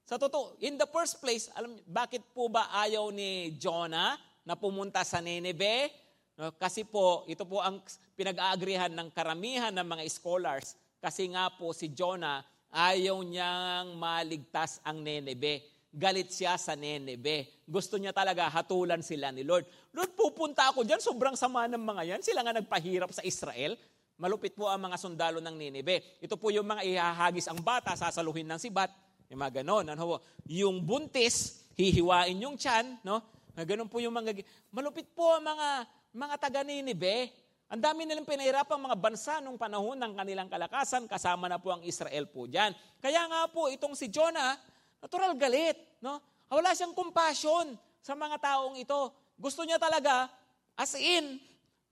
Sa 0.07 0.17
totoo, 0.17 0.57
in 0.63 0.79
the 0.79 0.89
first 0.89 1.21
place, 1.21 1.51
alam 1.53 1.75
niyo, 1.75 1.83
bakit 1.85 2.23
po 2.33 2.49
ba 2.49 2.71
ayaw 2.81 3.13
ni 3.13 3.53
Jonah 3.59 4.17
na 4.41 4.57
pumunta 4.57 5.05
sa 5.05 5.21
Nineveh? 5.21 5.91
No, 6.39 6.55
kasi 6.55 6.87
po, 6.87 7.27
ito 7.27 7.43
po 7.43 7.59
ang 7.59 7.83
pinag-aagrihan 8.15 8.89
ng 8.95 9.11
karamihan 9.11 9.75
ng 9.75 9.83
mga 9.83 10.03
scholars 10.07 10.73
kasi 11.03 11.27
nga 11.35 11.51
po 11.51 11.75
si 11.75 11.91
Jonah 11.91 12.41
ayaw 12.71 13.19
niyang 13.21 13.93
maligtas 13.99 14.79
ang 14.87 15.03
Nineveh. 15.03 15.61
galit 15.89 16.29
siya 16.29 16.53
sa 16.61 16.77
Nineveh. 16.77 17.65
Gusto 17.65 17.97
niya 17.97 18.13
talaga 18.13 18.45
hatulan 18.45 19.01
sila 19.01 19.33
ni 19.33 19.41
Lord. 19.41 19.65
Lord, 19.89 20.13
pupunta 20.13 20.69
ako 20.69 20.85
dyan, 20.85 21.01
sobrang 21.01 21.33
sama 21.33 21.65
ng 21.65 21.81
mga 21.81 22.01
yan. 22.05 22.21
Sila 22.21 22.45
nga 22.45 22.53
nagpahirap 22.53 23.09
sa 23.09 23.25
Israel. 23.25 23.73
Malupit 24.19 24.53
po 24.53 24.67
ang 24.67 24.83
mga 24.83 24.99
sundalo 24.99 25.39
ng 25.39 25.55
Nineveh. 25.55 26.19
Ito 26.19 26.35
po 26.35 26.51
yung 26.51 26.67
mga 26.67 26.83
ihahagis 26.83 27.47
ang 27.47 27.63
bata, 27.63 27.95
sasaluhin 27.95 28.45
ng 28.45 28.59
sibat. 28.59 28.91
Yung 29.31 29.39
mga 29.39 29.63
ganon. 29.63 29.87
Ano, 29.87 30.19
yung 30.43 30.83
buntis, 30.83 31.63
hihiwain 31.79 32.35
yung 32.35 32.59
tiyan. 32.59 32.99
No? 33.01 33.23
Ganon 33.55 33.87
po 33.87 34.03
yung 34.03 34.11
mga... 34.11 34.43
Malupit 34.75 35.07
po 35.15 35.31
ang 35.39 35.47
mga, 35.47 35.67
mga 36.11 36.35
taga 36.35 36.61
Nineveh. 36.67 37.31
Ang 37.71 37.79
dami 37.79 38.03
nilang 38.03 38.27
pinahirapang 38.27 38.81
mga 38.81 38.97
bansa 38.99 39.39
nung 39.39 39.55
panahon 39.55 39.95
ng 39.95 40.13
kanilang 40.17 40.49
kalakasan, 40.51 41.07
kasama 41.07 41.47
na 41.47 41.61
po 41.61 41.71
ang 41.71 41.85
Israel 41.87 42.27
po 42.27 42.43
dyan. 42.49 42.75
Kaya 42.99 43.23
nga 43.29 43.45
po, 43.47 43.69
itong 43.71 43.93
si 43.93 44.09
Jonah, 44.09 44.57
Natural 44.99 45.31
galit, 45.39 45.79
no? 46.03 46.19
Wala 46.51 46.75
siyang 46.75 46.91
compassion 46.91 47.71
sa 48.03 48.19
mga 48.19 48.35
taong 48.43 48.75
ito. 48.75 49.15
Gusto 49.39 49.63
niya 49.63 49.79
talaga, 49.79 50.27
as 50.75 50.91
in, 50.99 51.39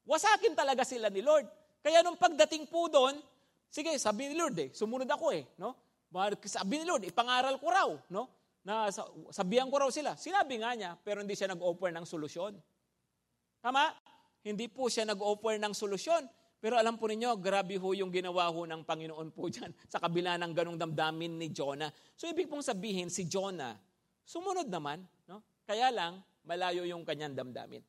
wasakin 0.03 0.51
talaga 0.51 0.83
sila 0.83 1.07
ni 1.07 1.23
Lord. 1.23 1.47
Kaya 1.87 2.03
nung 2.03 2.19
pagdating 2.19 2.67
po 2.67 2.91
doon, 2.91 3.15
sige, 3.71 3.95
sabi 3.95 4.27
ni 4.27 4.35
Lord 4.35 4.59
eh, 4.59 4.69
sumunod 4.75 5.07
ako 5.07 5.31
eh, 5.31 5.47
no? 5.55 5.71
Sabi 6.43 6.83
ni 6.83 6.85
Lord, 6.87 7.07
ipangaral 7.07 7.55
ko 7.55 7.67
raw, 7.71 7.87
no? 8.11 8.27
Na 8.67 8.91
sabihan 9.31 9.71
ko 9.71 9.79
raw 9.79 9.87
sila. 9.87 10.19
Sinabi 10.19 10.59
nga 10.59 10.75
niya, 10.75 10.99
pero 10.99 11.23
hindi 11.23 11.31
siya 11.31 11.55
nag-offer 11.55 11.95
ng 11.95 12.03
solusyon. 12.03 12.59
Tama? 13.63 13.95
Hindi 14.43 14.67
po 14.67 14.91
siya 14.91 15.07
nag-offer 15.07 15.55
ng 15.63 15.71
solusyon. 15.71 16.27
Pero 16.59 16.75
alam 16.75 16.99
po 16.99 17.07
ninyo, 17.07 17.39
grabe 17.39 17.79
ho 17.79 17.95
yung 17.95 18.11
ginawa 18.11 18.51
ho 18.51 18.67
ng 18.67 18.83
Panginoon 18.83 19.31
po 19.31 19.47
dyan 19.55 19.71
sa 19.87 20.03
kabila 20.03 20.35
ng 20.35 20.51
ganong 20.51 20.75
damdamin 20.75 21.39
ni 21.39 21.55
Jonah. 21.55 21.87
So 22.19 22.27
ibig 22.27 22.51
pong 22.51 22.67
sabihin, 22.67 23.07
si 23.07 23.31
Jonah, 23.31 23.79
sumunod 24.27 24.67
naman. 24.67 25.07
No? 25.23 25.39
Kaya 25.63 25.87
lang, 25.87 26.19
malayo 26.43 26.83
yung 26.83 27.07
kanyang 27.07 27.31
damdamin. 27.31 27.79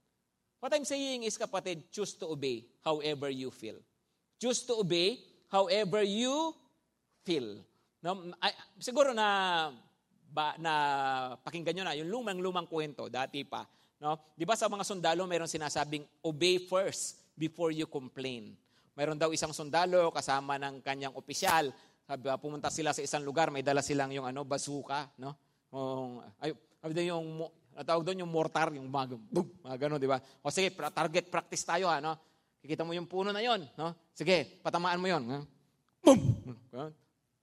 What 0.59 0.75
I'm 0.75 0.87
saying 0.87 1.23
is, 1.23 1.39
kapatid, 1.39 1.91
choose 1.95 2.19
to 2.19 2.27
obey 2.35 2.67
however 2.83 3.31
you 3.31 3.51
feel. 3.55 3.79
Choose 4.39 4.63
to 4.67 4.79
obey 4.79 5.19
however 5.51 6.07
you 6.07 6.55
feel. 7.27 7.59
No, 7.99 8.31
ay, 8.39 8.55
siguro 8.79 9.11
na 9.11 9.69
ba, 10.31 10.55
na 10.63 10.73
pakinggan 11.43 11.75
nyo 11.75 11.85
na 11.85 11.99
yung 11.99 12.11
lumang-lumang 12.11 12.71
kwento 12.71 13.11
dati 13.11 13.43
pa. 13.43 13.67
No? 13.99 14.15
'Di 14.39 14.47
ba 14.47 14.55
sa 14.55 14.71
mga 14.71 14.87
sundalo 14.87 15.27
mayroon 15.27 15.51
sinasabing 15.51 16.07
obey 16.23 16.63
first 16.63 17.19
before 17.35 17.75
you 17.75 17.91
complain. 17.91 18.55
Mayroon 18.95 19.19
daw 19.19 19.31
isang 19.35 19.55
sundalo 19.55 20.11
kasama 20.15 20.59
ng 20.59 20.83
kanyang 20.83 21.15
opisyal. 21.15 21.71
Sabi, 22.03 22.31
pumunta 22.43 22.67
sila 22.67 22.91
sa 22.91 22.99
isang 22.99 23.23
lugar, 23.23 23.53
may 23.55 23.63
dala 23.63 23.79
silang 23.79 24.11
yung 24.11 24.27
ano, 24.27 24.43
bazooka, 24.43 25.07
no? 25.23 25.39
Yung, 25.71 26.25
ay, 26.41 26.51
yung, 27.05 27.47
natawag 27.79 28.03
doon 28.03 28.25
yung 28.25 28.33
mortar, 28.33 28.73
yung 28.75 28.89
mga, 28.91 29.15
boom, 29.29 29.47
mga 29.61 29.77
gano'n, 29.77 30.01
di 30.01 30.09
ba? 30.09 30.19
O 30.43 30.51
sige, 30.51 30.73
target 30.73 31.29
practice 31.29 31.63
tayo, 31.63 31.87
ha, 31.93 32.01
no? 32.69 32.75
Kikita 32.75 32.85
mo 32.85 32.93
yung 32.93 33.09
puno 33.09 33.33
na 33.33 33.41
yon, 33.41 33.65
no? 33.81 33.97
Sige, 34.13 34.61
patamaan 34.61 35.01
mo 35.01 35.09
yon. 35.09 35.25
Boom! 36.05 36.21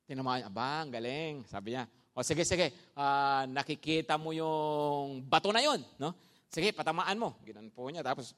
Tinamaan, 0.06 0.46
aba, 0.46 0.86
ang 0.86 0.94
galing, 0.94 1.42
sabi 1.50 1.74
niya. 1.74 1.90
O 2.14 2.22
sige, 2.22 2.46
sige, 2.46 2.70
uh, 2.94 3.50
nakikita 3.50 4.22
mo 4.22 4.30
yung 4.38 5.26
bato 5.26 5.50
na 5.50 5.66
yon, 5.66 5.82
no? 5.98 6.14
Sige, 6.54 6.70
patamaan 6.78 7.18
mo. 7.18 7.42
Ginan 7.42 7.74
po 7.74 7.90
niya, 7.90 8.06
tapos 8.06 8.38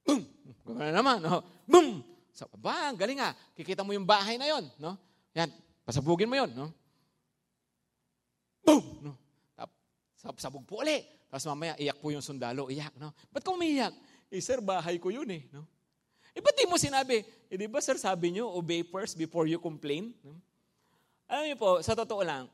boom! 0.00 0.24
Gano'n 0.64 0.96
naman, 0.96 1.20
no? 1.20 1.44
Boom! 1.68 2.00
So, 2.32 2.48
ba, 2.56 2.88
ang 2.88 2.96
galing 2.96 3.20
nga. 3.20 3.36
Kikita 3.52 3.84
mo 3.84 3.92
yung 3.92 4.08
bahay 4.08 4.40
na 4.40 4.48
yon, 4.48 4.64
no? 4.80 4.96
Yan, 5.36 5.52
pasabugin 5.84 6.24
mo 6.24 6.40
yon, 6.40 6.56
no? 6.56 6.72
Boom! 8.64 8.80
No? 9.04 9.12
Tap, 9.60 10.40
sabog 10.40 10.64
po 10.64 10.80
ulit. 10.80 11.04
Tapos 11.28 11.44
mamaya, 11.52 11.76
iyak 11.76 12.00
po 12.00 12.08
yung 12.08 12.24
sundalo. 12.24 12.72
Iyak, 12.72 12.96
no? 12.96 13.12
Ba't 13.28 13.44
ka 13.44 13.52
umiyak? 13.52 13.92
Eh, 14.32 14.40
sir, 14.40 14.64
bahay 14.64 14.96
ko 14.96 15.12
yun 15.12 15.28
eh, 15.28 15.44
no? 15.52 15.68
Eh, 16.32 16.40
ba't 16.40 16.56
di 16.56 16.64
mo 16.64 16.80
sinabi? 16.80 17.20
Eh, 17.52 17.56
di 17.60 17.68
ba, 17.68 17.84
sir, 17.84 18.00
sabi 18.00 18.32
nyo, 18.32 18.48
obey 18.56 18.80
first 18.80 19.20
before 19.20 19.44
you 19.44 19.60
complain? 19.60 20.16
No? 20.24 20.36
Alam 21.28 21.52
niyo 21.52 21.56
po, 21.60 21.80
sa 21.84 21.92
totoo 21.92 22.24
lang, 22.24 22.48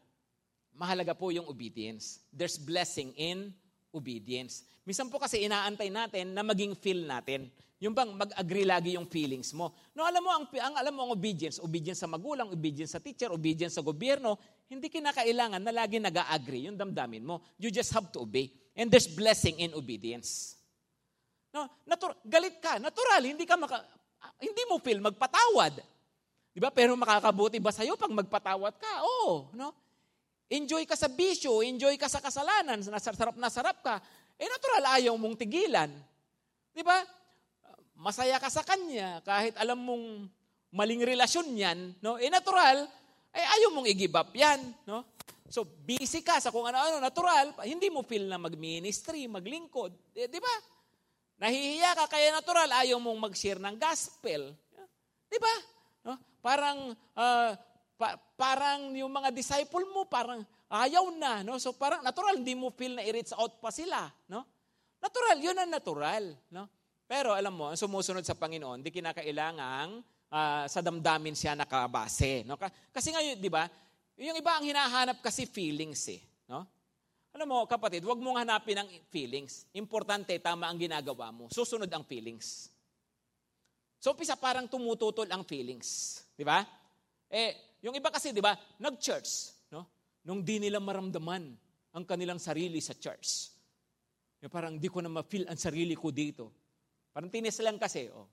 mahalaga 0.75 1.15
po 1.15 1.31
yung 1.31 1.47
obedience. 1.47 2.23
There's 2.31 2.59
blessing 2.59 3.15
in 3.15 3.55
obedience. 3.95 4.67
Minsan 4.83 5.11
po 5.11 5.23
kasi 5.23 5.47
inaantay 5.47 5.91
natin 5.91 6.35
na 6.35 6.43
maging 6.43 6.75
feel 6.79 7.07
natin. 7.07 7.51
Yung 7.79 7.95
bang 7.95 8.11
mag-agree 8.11 8.67
lagi 8.67 8.99
yung 8.99 9.07
feelings 9.07 9.55
mo. 9.55 9.71
No, 9.95 10.03
alam 10.03 10.19
mo, 10.19 10.31
ang, 10.35 10.45
ang, 10.51 10.75
alam 10.75 10.93
mo 10.95 11.01
ang 11.07 11.13
obedience, 11.15 11.63
obedience 11.63 12.03
sa 12.03 12.11
magulang, 12.11 12.51
obedience 12.51 12.99
sa 12.99 13.03
teacher, 13.03 13.31
obedience 13.31 13.79
sa 13.79 13.87
gobyerno, 13.87 14.35
hindi 14.67 14.91
kinakailangan 14.91 15.63
na 15.63 15.71
lagi 15.71 16.03
nag-agree 16.03 16.67
yung 16.67 16.75
damdamin 16.75 17.23
mo. 17.23 17.39
You 17.55 17.71
just 17.71 17.95
have 17.95 18.11
to 18.19 18.27
obey. 18.27 18.51
And 18.75 18.91
there's 18.91 19.07
blessing 19.07 19.63
in 19.63 19.79
obedience. 19.79 20.58
No, 21.49 21.65
natur- 21.89 22.19
galit 22.25 22.61
ka, 22.61 22.77
natural, 22.77 23.23
hindi 23.25 23.49
ka 23.49 23.57
maka, 23.57 23.81
hindi 24.41 24.63
mo 24.69 24.77
feel 24.79 25.01
magpatawad. 25.01 25.81
Di 26.53 26.61
ba? 26.61 26.69
Pero 26.69 26.93
makakabuti 26.99 27.57
ba 27.63 27.73
sa'yo 27.73 27.97
pag 27.97 28.13
magpatawad 28.13 28.75
ka? 28.77 28.93
Oo, 29.05 29.49
no? 29.57 29.73
Enjoy 30.49 30.85
ka 30.89 30.97
sa 30.97 31.09
bisyo, 31.13 31.61
enjoy 31.61 31.97
ka 32.01 32.09
sa 32.09 32.25
kasalanan, 32.25 32.81
nasarap 32.81 33.37
na 33.37 33.53
sarap 33.53 33.81
ka. 33.85 34.01
Eh 34.41 34.49
natural, 34.49 34.85
ayaw 34.97 35.15
mong 35.17 35.37
tigilan. 35.37 35.93
Di 36.73 36.81
ba? 36.81 37.05
masaya 37.99 38.39
ka 38.39 38.47
sa 38.47 38.63
kanya, 38.63 39.19
kahit 39.27 39.59
alam 39.59 39.77
mong 39.83 40.31
maling 40.71 41.03
relasyon 41.03 41.51
yan, 41.51 41.79
no? 41.99 42.15
eh 42.15 42.31
natural, 42.31 42.87
eh 43.35 43.47
ayaw 43.59 43.75
mong 43.75 43.91
i-give 43.91 44.15
up 44.15 44.31
yan. 44.33 44.71
No? 44.87 45.03
So 45.51 45.67
busy 45.67 46.23
ka 46.23 46.39
sa 46.39 46.55
kung 46.55 46.63
ano-ano, 46.63 47.03
natural, 47.03 47.59
hindi 47.67 47.91
mo 47.91 48.07
feel 48.07 48.31
na 48.31 48.39
mag-ministry, 48.39 49.27
maglingkod. 49.27 49.91
Eh, 50.15 50.31
di 50.31 50.39
ba? 50.39 50.55
Nahihiya 51.39 51.95
ka, 51.95 52.05
kaya 52.11 52.35
natural, 52.35 52.67
ayaw 52.83 52.99
mong 52.99 53.31
mag-share 53.31 53.63
ng 53.63 53.79
gospel. 53.79 54.51
Di 55.31 55.39
ba? 55.39 55.55
No? 56.11 56.15
Parang, 56.43 56.99
uh, 57.15 57.51
pa, 57.95 58.19
parang 58.35 58.91
yung 58.99 59.11
mga 59.11 59.31
disciple 59.31 59.87
mo, 59.95 60.03
parang 60.11 60.43
ayaw 60.67 61.15
na. 61.15 61.47
No? 61.47 61.55
So 61.63 61.71
parang 61.79 62.03
natural, 62.03 62.43
hindi 62.43 62.59
mo 62.59 62.75
feel 62.75 62.99
na 62.99 63.07
i-reach 63.07 63.31
out 63.39 63.63
pa 63.63 63.71
sila. 63.71 64.11
No? 64.27 64.43
Natural, 64.99 65.39
yun 65.39 65.55
ang 65.55 65.71
natural. 65.71 66.35
No? 66.51 66.67
Pero 67.07 67.33
alam 67.33 67.55
mo, 67.55 67.71
ang 67.71 67.79
sumusunod 67.79 68.27
sa 68.27 68.35
Panginoon, 68.35 68.83
di 68.83 68.91
kinakailangang 68.91 70.03
uh, 70.35 70.65
sa 70.67 70.83
damdamin 70.83 71.39
siya 71.39 71.55
nakabase. 71.55 72.43
No? 72.43 72.59
Kasi 72.91 73.15
ngayon, 73.15 73.39
di 73.39 73.51
ba, 73.51 73.71
yung 74.19 74.35
iba 74.35 74.59
ang 74.59 74.67
hinahanap 74.67 75.23
kasi 75.23 75.47
feelings 75.47 76.03
eh. 76.11 76.21
No? 76.51 76.67
Alam 77.37 77.47
mo, 77.49 77.59
kapatid, 77.69 78.01
huwag 78.05 78.19
mong 78.19 78.41
hanapin 78.41 78.81
ang 78.81 78.89
feelings. 79.13 79.69
Importante, 79.77 80.33
tama 80.41 80.65
ang 80.65 80.81
ginagawa 80.81 81.29
mo. 81.29 81.53
Susunod 81.53 81.89
ang 81.93 82.05
feelings. 82.09 82.73
So, 83.99 84.15
pisa 84.15 84.39
parang 84.39 84.71
tumututol 84.71 85.29
ang 85.29 85.43
feelings. 85.45 86.23
Di 86.39 86.47
ba? 86.47 86.63
Eh, 87.29 87.79
yung 87.85 87.93
iba 87.99 88.09
kasi, 88.09 88.33
di 88.33 88.41
ba, 88.41 88.57
nag-church. 88.81 89.31
No? 89.75 89.85
Nung 90.25 90.41
di 90.41 90.63
nila 90.63 90.81
maramdaman 90.81 91.45
ang 91.93 92.05
kanilang 92.07 92.41
sarili 92.41 92.81
sa 92.81 92.95
church. 92.97 93.53
Yung 94.39 94.53
parang 94.55 94.79
di 94.79 94.87
ko 94.87 95.03
na 95.03 95.11
ma-feel 95.11 95.45
ang 95.51 95.59
sarili 95.59 95.99
ko 95.99 96.15
dito. 96.15 96.55
Parang 97.11 97.29
tinis 97.29 97.59
lang 97.59 97.77
kasi. 97.77 98.07
Oh. 98.15 98.31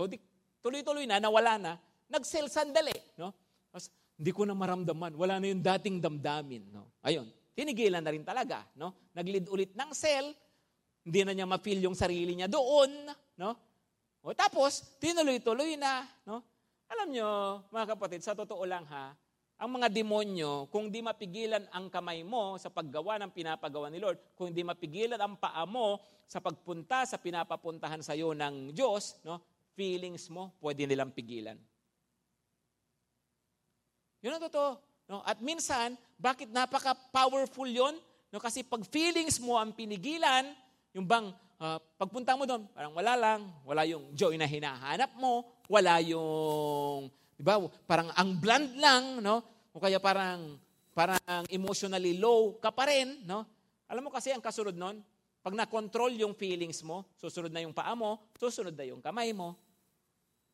oh 0.00 0.08
di, 0.08 0.16
tuloy-tuloy 0.64 1.04
na, 1.04 1.20
nawala 1.20 1.60
na. 1.60 1.72
Nag-sell 2.08 2.48
sandali. 2.48 2.96
No? 3.20 3.36
Mas, 3.68 3.92
hindi 4.16 4.32
ko 4.32 4.48
na 4.48 4.56
maramdaman. 4.56 5.12
Wala 5.12 5.36
na 5.38 5.52
yung 5.52 5.60
dating 5.60 6.00
damdamin. 6.00 6.64
No? 6.72 6.88
Ayun, 7.04 7.28
tinigilan 7.52 8.02
na 8.02 8.12
rin 8.12 8.24
talaga. 8.24 8.64
No? 8.76 9.12
Nag-lead 9.16 9.46
ulit 9.48 9.72
ng 9.76 9.90
sell. 9.92 10.32
Hindi 11.02 11.20
na 11.26 11.32
niya 11.34 11.46
ma-feel 11.48 11.82
yung 11.82 11.96
sarili 11.96 12.36
niya 12.36 12.48
doon. 12.48 13.10
No? 13.36 13.52
O 14.22 14.30
tapos, 14.32 14.98
tinuloy-tuloy 15.02 15.74
na. 15.76 16.06
No? 16.24 16.40
Alam 16.92 17.08
nyo, 17.10 17.28
mga 17.72 17.96
kapatid, 17.96 18.20
sa 18.20 18.36
totoo 18.36 18.62
lang 18.68 18.84
ha, 18.86 19.16
ang 19.62 19.78
mga 19.78 19.94
demonyo, 19.94 20.66
kung 20.74 20.90
di 20.90 20.98
mapigilan 20.98 21.62
ang 21.70 21.86
kamay 21.86 22.26
mo 22.26 22.58
sa 22.58 22.66
paggawa 22.66 23.14
ng 23.22 23.30
pinapagawa 23.30 23.86
ni 23.88 24.02
Lord, 24.02 24.18
kung 24.34 24.50
di 24.50 24.66
mapigilan 24.66 25.22
ang 25.22 25.38
paa 25.38 25.62
mo 25.70 26.02
sa 26.26 26.42
pagpunta 26.42 27.06
sa 27.06 27.14
pinapapuntahan 27.14 28.02
sa 28.02 28.18
iyo 28.18 28.34
ng 28.34 28.74
Diyos, 28.74 29.22
no, 29.22 29.38
feelings 29.78 30.26
mo, 30.28 30.50
pwede 30.58 30.82
nilang 30.82 31.14
pigilan. 31.14 31.54
Yun 34.22 34.34
ang 34.34 34.44
totoo. 34.50 34.70
No? 35.06 35.22
At 35.22 35.38
minsan, 35.38 35.94
bakit 36.22 36.54
napaka-powerful 36.54 37.66
yon? 37.66 37.98
No? 38.30 38.38
Kasi 38.38 38.62
pag 38.62 38.86
feelings 38.86 39.42
mo 39.42 39.58
ang 39.58 39.74
pinigilan, 39.74 40.54
yung 40.94 41.02
bang 41.02 41.34
uh, 41.58 41.82
pagpunta 41.98 42.38
mo 42.38 42.46
doon, 42.46 42.62
parang 42.70 42.94
wala 42.94 43.18
lang, 43.18 43.40
wala 43.66 43.82
yung 43.82 44.14
joy 44.14 44.38
na 44.38 44.46
hinahanap 44.46 45.18
mo, 45.18 45.42
wala 45.66 45.98
yung, 45.98 47.10
di 47.34 47.42
ba, 47.42 47.58
parang 47.90 48.14
ang 48.14 48.38
bland 48.38 48.78
lang, 48.78 49.18
no? 49.18 49.42
o 49.74 49.82
kaya 49.82 49.98
parang, 49.98 50.54
parang 50.94 51.18
emotionally 51.50 52.14
low 52.14 52.54
ka 52.62 52.70
pa 52.70 52.86
rin, 52.86 53.24
no? 53.24 53.42
Alam 53.88 54.08
mo 54.08 54.10
kasi 54.12 54.30
ang 54.30 54.44
kasunod 54.44 54.76
nun, 54.76 55.00
pag 55.42 55.56
na-control 55.56 56.12
yung 56.16 56.36
feelings 56.36 56.84
mo, 56.86 57.08
susunod 57.18 57.50
na 57.50 57.64
yung 57.64 57.74
paa 57.74 57.96
mo, 57.96 58.30
susunod 58.38 58.76
na 58.76 58.84
yung 58.86 59.02
kamay 59.02 59.34
mo. 59.34 59.58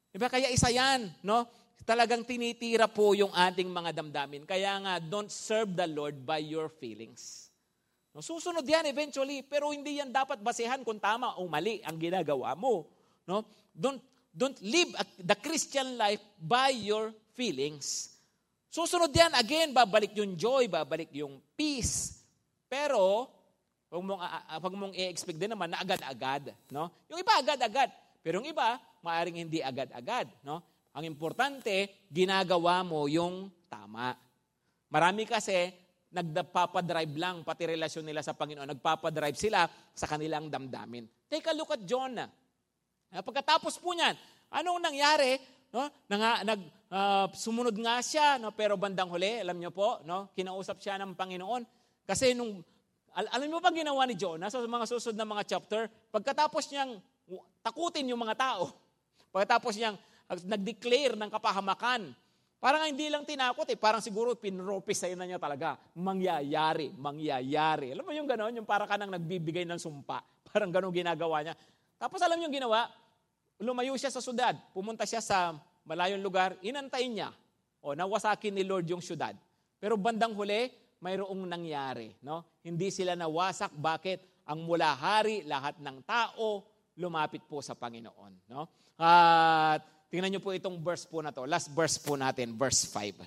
Diba? 0.08 0.32
Kaya 0.32 0.48
isa 0.48 0.72
yan, 0.72 1.12
no? 1.20 1.44
Talagang 1.84 2.26
tinitira 2.26 2.86
po 2.88 3.14
yung 3.14 3.30
ating 3.34 3.68
mga 3.68 4.02
damdamin. 4.02 4.42
Kaya 4.48 4.78
nga, 4.82 4.94
don't 4.98 5.30
serve 5.30 5.74
the 5.74 5.86
Lord 5.86 6.18
by 6.24 6.40
your 6.42 6.70
feelings. 6.70 7.48
No, 8.16 8.24
susunod 8.24 8.66
yan 8.66 8.88
eventually, 8.88 9.44
pero 9.46 9.70
hindi 9.70 10.02
yan 10.02 10.10
dapat 10.10 10.42
basehan 10.42 10.82
kung 10.82 10.98
tama 10.98 11.38
o 11.38 11.46
mali 11.46 11.78
ang 11.86 11.94
ginagawa 12.00 12.56
mo. 12.58 12.88
No? 13.28 13.46
Don't, 13.70 14.02
don't 14.34 14.58
live 14.64 14.90
the 15.22 15.36
Christian 15.38 15.94
life 15.94 16.22
by 16.40 16.74
your 16.74 17.14
feelings. 17.38 18.16
Susunod 18.68 19.14
yan, 19.14 19.32
again, 19.38 19.72
babalik 19.72 20.12
yung 20.18 20.36
joy, 20.36 20.68
babalik 20.68 21.08
yung 21.14 21.40
peace. 21.56 22.20
Pero, 22.68 23.30
huwag 23.88 24.04
mong, 24.04 24.20
huwag 24.60 24.74
mong 24.76 24.94
i-expect 24.98 25.40
din 25.40 25.54
naman 25.54 25.72
na 25.72 25.80
agad-agad. 25.80 26.52
No? 26.68 26.92
Yung 27.08 27.22
iba 27.22 27.32
agad-agad. 27.38 27.88
Pero 28.20 28.42
yung 28.42 28.48
iba, 28.50 28.76
maaring 29.00 29.40
hindi 29.46 29.64
agad-agad. 29.64 30.28
No? 30.44 30.60
Ang 30.98 31.14
importante, 31.14 32.02
ginagawa 32.10 32.82
mo 32.82 33.06
yung 33.06 33.46
tama. 33.70 34.18
Marami 34.90 35.30
kasi, 35.30 35.70
nagpapadrive 36.10 37.14
lang, 37.14 37.46
pati 37.46 37.70
relasyon 37.70 38.02
nila 38.02 38.18
sa 38.18 38.34
Panginoon, 38.34 38.74
nagpapadrive 38.74 39.38
sila 39.38 39.62
sa 39.94 40.10
kanilang 40.10 40.50
damdamin. 40.50 41.06
Take 41.30 41.46
a 41.46 41.54
look 41.54 41.70
at 41.70 41.86
Jonah. 41.86 42.26
Pagkatapos 43.14 43.78
po 43.78 43.94
niyan, 43.94 44.18
anong 44.50 44.82
nangyari? 44.82 45.38
No? 45.70 45.86
Nang, 46.10 46.42
nag, 46.42 46.60
uh, 46.90 47.30
sumunod 47.30 47.78
nga 47.78 48.02
siya, 48.02 48.42
no? 48.42 48.50
pero 48.50 48.74
bandang 48.74 49.06
huli, 49.06 49.38
alam 49.38 49.54
niyo 49.54 49.70
po, 49.70 50.02
no? 50.02 50.34
kinausap 50.34 50.82
siya 50.82 50.98
ng 50.98 51.14
Panginoon. 51.14 51.62
Kasi 52.10 52.34
nung, 52.34 52.58
al- 53.14 53.30
alam 53.38 53.46
niyo 53.46 53.62
pa 53.62 53.70
ginawa 53.70 54.02
ni 54.02 54.18
Jonah 54.18 54.50
sa 54.50 54.58
mga 54.58 54.86
susunod 54.90 55.14
na 55.14 55.30
mga 55.30 55.46
chapter? 55.46 55.86
Pagkatapos 56.10 56.74
niyang 56.74 56.98
takutin 57.62 58.10
yung 58.10 58.18
mga 58.18 58.34
tao, 58.34 58.74
pagkatapos 59.32 59.78
niyang 59.78 59.94
nag-declare 60.28 61.16
ng 61.16 61.30
kapahamakan. 61.32 62.12
Parang 62.58 62.90
hindi 62.90 63.06
lang 63.06 63.22
tinakot 63.22 63.64
eh, 63.70 63.78
parang 63.78 64.02
siguro 64.02 64.34
pinropesay 64.34 65.14
na 65.14 65.24
niya 65.24 65.38
talaga. 65.38 65.78
Mangyayari, 65.94 66.90
mangyayari. 66.98 67.94
Alam 67.94 68.04
mo 68.04 68.12
yung 68.12 68.26
gano'n, 68.26 68.58
yung 68.58 68.66
para 68.66 68.82
ka 68.84 68.98
nang 68.98 69.14
nagbibigay 69.14 69.62
ng 69.62 69.78
sumpa. 69.78 70.20
Parang 70.50 70.74
gano'n 70.74 70.90
ginagawa 70.90 71.46
niya. 71.46 71.54
Tapos 72.00 72.18
alam 72.18 72.34
niyo 72.34 72.50
yung 72.50 72.58
ginawa? 72.66 72.90
Lumayo 73.62 73.94
siya 73.94 74.10
sa 74.10 74.18
syudad, 74.18 74.58
pumunta 74.74 75.06
siya 75.06 75.22
sa 75.22 75.54
malayong 75.86 76.22
lugar, 76.22 76.58
inantay 76.64 77.06
niya. 77.06 77.30
O 77.78 77.94
nawasakin 77.94 78.58
ni 78.58 78.66
Lord 78.66 78.90
yung 78.90 79.02
syudad. 79.02 79.38
Pero 79.78 79.94
bandang 79.94 80.34
huli, 80.34 80.70
mayroong 80.98 81.46
nangyari. 81.46 82.14
No? 82.26 82.58
Hindi 82.62 82.90
sila 82.90 83.14
nawasak. 83.14 83.70
Bakit? 83.74 84.50
Ang 84.50 84.66
mula 84.66 84.96
hari, 84.96 85.46
lahat 85.46 85.78
ng 85.78 86.02
tao, 86.02 86.64
lumapit 86.98 87.44
po 87.46 87.62
sa 87.62 87.78
Panginoon. 87.78 88.50
No? 88.50 88.66
At 88.98 89.97
Tingnan 90.08 90.32
niyo 90.32 90.40
po 90.40 90.56
itong 90.56 90.80
verse 90.80 91.04
po 91.04 91.20
na 91.20 91.28
to. 91.28 91.44
Last 91.44 91.68
verse 91.72 92.00
po 92.00 92.16
natin, 92.16 92.56
verse 92.56 92.88
5. 92.88 93.20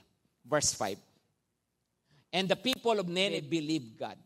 Verse 0.46 0.74
5. 0.74 0.98
And 2.34 2.50
the 2.50 2.58
people 2.58 2.98
of 2.98 3.06
Nineveh 3.06 3.46
believed 3.46 4.02
God. 4.02 4.18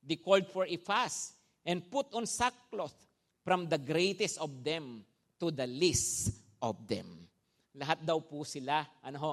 They 0.00 0.16
called 0.16 0.48
for 0.48 0.64
a 0.64 0.76
fast 0.80 1.36
and 1.68 1.84
put 1.84 2.08
on 2.16 2.24
sackcloth 2.24 2.96
from 3.44 3.68
the 3.68 3.76
greatest 3.76 4.40
of 4.40 4.64
them 4.64 5.04
to 5.36 5.52
the 5.52 5.68
least 5.68 6.32
of 6.64 6.80
them. 6.88 7.28
Lahat 7.76 8.00
daw 8.00 8.24
po 8.24 8.42
sila, 8.42 8.88
ano 9.04 9.18
ho, 9.20 9.32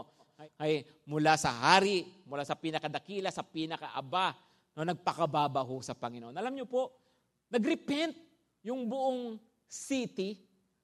ay 0.59 0.83
mula 1.07 1.39
sa 1.39 1.55
hari, 1.55 2.03
mula 2.27 2.43
sa 2.43 2.59
pinakadakila, 2.59 3.31
sa 3.31 3.41
pinakaaba, 3.41 4.35
no, 4.75 4.83
nagpakababa 4.83 5.63
ho 5.63 5.79
sa 5.79 5.95
Panginoon. 5.95 6.35
Alam 6.35 6.53
niyo 6.59 6.67
po, 6.67 6.91
nagrepent 7.47 8.13
yung 8.67 8.83
buong 8.91 9.39
city 9.63 10.35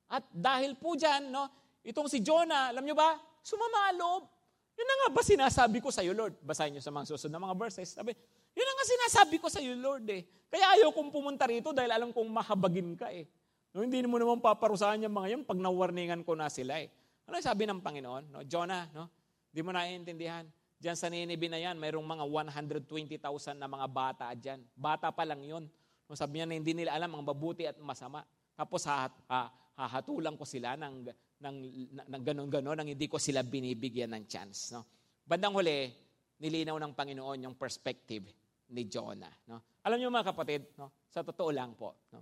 at 0.08 0.24
dahil 0.32 0.80
po 0.80 0.96
dyan, 0.96 1.30
no, 1.30 1.52
Itong 1.82 2.08
si 2.08 2.22
Jonah, 2.22 2.70
alam 2.70 2.86
nyo 2.86 2.94
ba? 2.94 3.18
Sumama 3.42 3.90
loob. 3.98 4.30
Yun 4.78 4.88
na 4.88 4.96
nga 4.98 5.08
ba 5.14 5.22
sinasabi 5.22 5.78
ko 5.82 5.90
sa 5.90 6.02
iyo, 6.06 6.14
Lord? 6.14 6.38
Basahin 6.42 6.78
nyo 6.78 6.84
sa 6.84 6.94
mga 6.94 7.06
susunod 7.10 7.34
na 7.34 7.42
mga 7.42 7.58
verses. 7.58 7.98
Sabi, 7.98 8.14
yun 8.54 8.66
na 8.66 8.74
nga 8.74 8.86
sinasabi 8.86 9.36
ko 9.42 9.48
sa 9.50 9.60
iyo, 9.60 9.74
Lord 9.78 10.06
eh. 10.10 10.26
Kaya 10.52 10.80
ayaw 10.80 10.90
kong 10.94 11.10
pumunta 11.10 11.46
rito 11.50 11.72
dahil 11.72 11.90
alam 11.90 12.10
kong 12.14 12.30
mahabagin 12.30 12.94
ka 12.98 13.10
eh. 13.10 13.26
No, 13.72 13.88
hindi 13.88 14.04
mo 14.04 14.20
naman 14.20 14.44
paparusahan 14.44 15.00
yung 15.00 15.16
mga 15.16 15.28
yan 15.38 15.42
pag 15.48 15.56
nawarningan 15.56 16.22
ko 16.28 16.36
na 16.36 16.52
sila 16.52 16.82
eh. 16.84 16.92
Ano 17.24 17.40
sabi 17.40 17.64
ng 17.64 17.80
Panginoon? 17.80 18.24
No, 18.28 18.40
Jonah, 18.44 18.92
no? 18.92 19.08
Di 19.48 19.64
mo 19.64 19.72
naiintindihan. 19.72 20.44
Diyan 20.82 20.98
sa 20.98 21.08
Nineveh 21.08 21.48
na 21.48 21.62
yan, 21.62 21.78
mayroong 21.78 22.04
mga 22.04 22.26
120,000 22.26 23.56
na 23.56 23.70
mga 23.70 23.88
bata 23.88 24.26
dyan. 24.34 24.60
Bata 24.74 25.14
pa 25.14 25.24
lang 25.24 25.40
yun. 25.46 25.70
No, 26.10 26.18
sabi 26.18 26.42
niya 26.42 26.50
na 26.50 26.58
hindi 26.58 26.74
nila 26.74 26.92
alam 26.98 27.16
ang 27.16 27.24
mabuti 27.24 27.64
at 27.64 27.78
masama. 27.80 28.26
Tapos 28.58 28.84
ha, 28.90 29.08
ha, 29.30 29.40
hahatulang 29.78 30.36
ko 30.36 30.44
sila 30.44 30.76
ng, 30.76 31.14
ng, 31.42 31.58
ng 32.06 32.24
ganon-ganon 32.24 32.78
nang 32.78 32.90
hindi 32.90 33.10
ko 33.10 33.18
sila 33.18 33.42
binibigyan 33.42 34.14
ng 34.14 34.24
chance. 34.30 34.72
No? 34.72 34.86
Bandang 35.26 35.58
huli, 35.58 35.90
nilinaw 36.38 36.78
ng 36.78 36.94
Panginoon 36.94 37.50
yung 37.50 37.56
perspective 37.58 38.30
ni 38.72 38.86
Jonah. 38.86 39.34
No? 39.50 39.82
Alam 39.82 39.98
niyo 39.98 40.14
mga 40.14 40.30
kapatid, 40.34 40.62
no? 40.78 41.10
sa 41.10 41.26
totoo 41.26 41.50
lang 41.50 41.74
po, 41.74 41.98
no? 42.14 42.22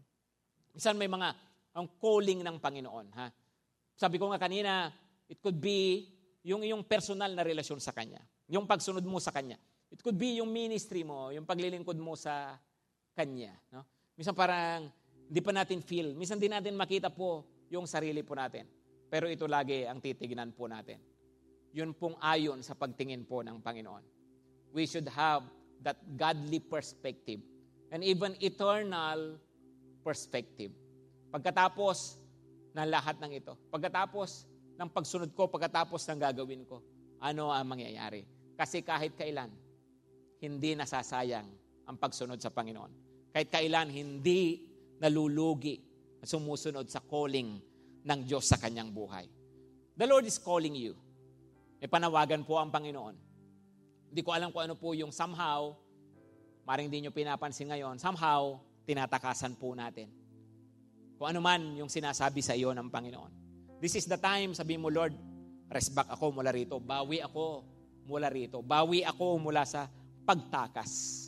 Minsan 0.74 0.96
may 0.96 1.10
mga, 1.12 1.36
ang 1.76 1.88
calling 2.00 2.40
ng 2.46 2.58
Panginoon. 2.62 3.08
Ha? 3.18 3.28
Sabi 4.00 4.16
ko 4.16 4.32
nga 4.32 4.40
kanina, 4.40 4.88
it 5.28 5.42
could 5.44 5.60
be 5.60 6.08
yung 6.46 6.64
yung 6.64 6.88
personal 6.88 7.30
na 7.36 7.44
relasyon 7.44 7.84
sa 7.84 7.92
Kanya. 7.92 8.22
Yung 8.48 8.64
pagsunod 8.64 9.04
mo 9.04 9.20
sa 9.20 9.36
Kanya. 9.36 9.60
It 9.90 10.00
could 10.00 10.16
be 10.16 10.40
yung 10.40 10.54
ministry 10.54 11.04
mo, 11.04 11.34
yung 11.34 11.44
paglilingkod 11.44 11.98
mo 12.00 12.16
sa 12.16 12.56
Kanya. 13.18 13.58
No? 13.74 13.84
Minsan 14.16 14.38
parang 14.38 14.88
hindi 15.30 15.42
pa 15.44 15.52
natin 15.52 15.84
feel. 15.84 16.16
Minsan 16.16 16.40
din 16.40 16.54
natin 16.54 16.74
makita 16.80 17.12
po 17.12 17.46
yung 17.70 17.86
sarili 17.86 18.24
po 18.24 18.34
natin. 18.34 18.66
Pero 19.10 19.26
ito 19.26 19.50
lagi 19.50 19.90
ang 19.90 19.98
titignan 19.98 20.54
po 20.54 20.70
natin. 20.70 21.02
Yun 21.74 21.98
pong 21.98 22.18
ayon 22.22 22.62
sa 22.62 22.78
pagtingin 22.78 23.26
po 23.26 23.42
ng 23.42 23.62
Panginoon. 23.62 24.06
We 24.74 24.86
should 24.86 25.10
have 25.10 25.46
that 25.82 25.98
godly 26.18 26.62
perspective 26.62 27.42
and 27.90 28.06
even 28.06 28.38
eternal 28.42 29.38
perspective. 30.06 30.70
Pagkatapos 31.34 32.22
ng 32.74 32.90
lahat 32.90 33.18
ng 33.22 33.32
ito, 33.34 33.58
pagkatapos 33.74 34.46
ng 34.78 34.90
pagsunod 34.90 35.30
ko, 35.34 35.50
pagkatapos 35.50 36.06
ng 36.10 36.20
gagawin 36.22 36.64
ko, 36.70 36.82
ano 37.22 37.50
ang 37.50 37.66
mangyayari? 37.66 38.26
Kasi 38.56 38.86
kahit 38.86 39.18
kailan, 39.18 39.50
hindi 40.40 40.72
nasasayang 40.78 41.50
ang 41.90 41.98
pagsunod 41.98 42.40
sa 42.40 42.54
Panginoon. 42.54 42.92
Kahit 43.34 43.50
kailan, 43.52 43.92
hindi 43.92 44.70
nalulugi 45.02 45.82
at 46.20 46.28
sumusunod 46.28 46.88
sa 46.88 47.04
calling 47.04 47.60
ng 48.04 48.20
Diyos 48.24 48.48
sa 48.48 48.58
kanyang 48.60 48.92
buhay. 48.92 49.28
The 50.00 50.08
Lord 50.08 50.24
is 50.28 50.40
calling 50.40 50.76
you. 50.76 50.96
May 51.80 51.92
panawagan 51.92 52.44
po 52.44 52.60
ang 52.60 52.72
Panginoon. 52.72 53.16
Hindi 54.12 54.22
ko 54.24 54.32
alam 54.32 54.52
kung 54.52 54.64
ano 54.68 54.76
po 54.76 54.96
yung 54.96 55.12
somehow, 55.12 55.76
maring 56.64 56.88
hindi 56.92 57.08
nyo 57.08 57.12
pinapansin 57.12 57.72
ngayon, 57.72 58.00
somehow, 58.00 58.60
tinatakasan 58.88 59.56
po 59.60 59.76
natin. 59.78 60.10
Kung 61.20 61.28
ano 61.30 61.40
man 61.44 61.76
yung 61.76 61.92
sinasabi 61.92 62.40
sa 62.40 62.56
iyo 62.56 62.72
ng 62.72 62.88
Panginoon. 62.88 63.32
This 63.80 63.96
is 63.96 64.08
the 64.08 64.20
time, 64.20 64.56
sabi 64.56 64.80
mo, 64.80 64.88
Lord, 64.92 65.16
rest 65.72 65.94
back 65.94 66.10
ako 66.12 66.36
mula 66.36 66.52
rito. 66.52 66.80
Bawi 66.80 67.22
ako 67.24 67.64
mula 68.10 68.28
rito. 68.28 68.64
Bawi 68.66 69.06
ako 69.06 69.38
mula 69.40 69.64
sa 69.64 69.88
pagtakas. 70.26 71.28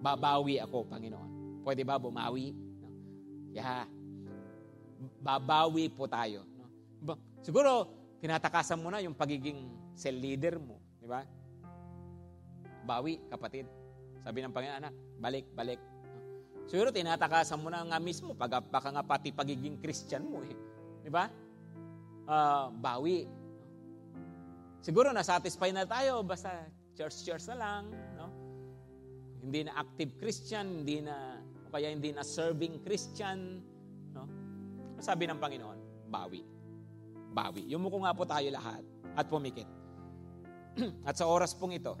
Babawi 0.00 0.60
ako, 0.62 0.86
Panginoon. 0.86 1.64
Pwede 1.66 1.82
ba 1.82 1.98
bumawi? 1.98 2.54
Yeah. 3.50 3.88
Babawi 5.20 5.92
po 5.92 6.08
tayo. 6.08 6.44
No? 6.56 7.16
Siguro, 7.44 7.90
tinatakasan 8.20 8.80
mo 8.80 8.88
na 8.90 9.04
yung 9.04 9.14
pagiging 9.14 9.92
cell 9.94 10.16
leader 10.16 10.56
mo. 10.58 10.80
Di 10.98 11.06
ba? 11.06 11.22
Bawi, 12.86 13.20
kapatid. 13.28 13.66
Sabi 14.22 14.42
ng 14.42 14.52
Panginoon, 14.54 14.78
anak, 14.82 14.94
balik, 15.20 15.46
balik. 15.54 15.80
Siguro, 16.66 16.90
tinatakasan 16.90 17.62
mo 17.62 17.70
na 17.70 17.86
nga 17.86 17.98
mismo, 18.02 18.34
pag, 18.34 18.58
baka 18.66 18.88
nga 18.90 19.04
pati 19.06 19.30
pagiging 19.30 19.78
Christian 19.78 20.26
mo. 20.26 20.42
Eh. 20.42 20.56
Di 21.06 21.10
ba? 21.10 21.30
Uh, 22.26 22.74
bawi. 22.74 23.26
Siguro, 24.82 25.14
nasatisfy 25.14 25.70
na 25.70 25.86
tayo, 25.86 26.26
basta 26.26 26.66
church-church 26.98 27.46
na 27.54 27.56
lang. 27.58 27.82
No? 28.18 28.26
Hindi 29.46 29.68
na 29.68 29.78
active 29.78 30.18
Christian, 30.18 30.82
hindi 30.82 31.04
na 31.04 31.38
o 31.66 31.74
kaya 31.74 31.90
hindi 31.90 32.14
na 32.14 32.22
serving 32.22 32.86
Christian. 32.86 33.60
Sabi 35.00 35.28
ng 35.28 35.38
Panginoon, 35.40 35.78
bawi. 36.08 36.42
Bawi. 37.32 37.68
Yumuko 37.68 38.00
nga 38.04 38.16
po 38.16 38.24
tayo 38.24 38.48
lahat 38.48 38.82
at 39.16 39.26
pumikit. 39.28 39.68
at 41.08 41.16
sa 41.16 41.28
oras 41.28 41.56
pong 41.56 41.76
ito, 41.76 41.96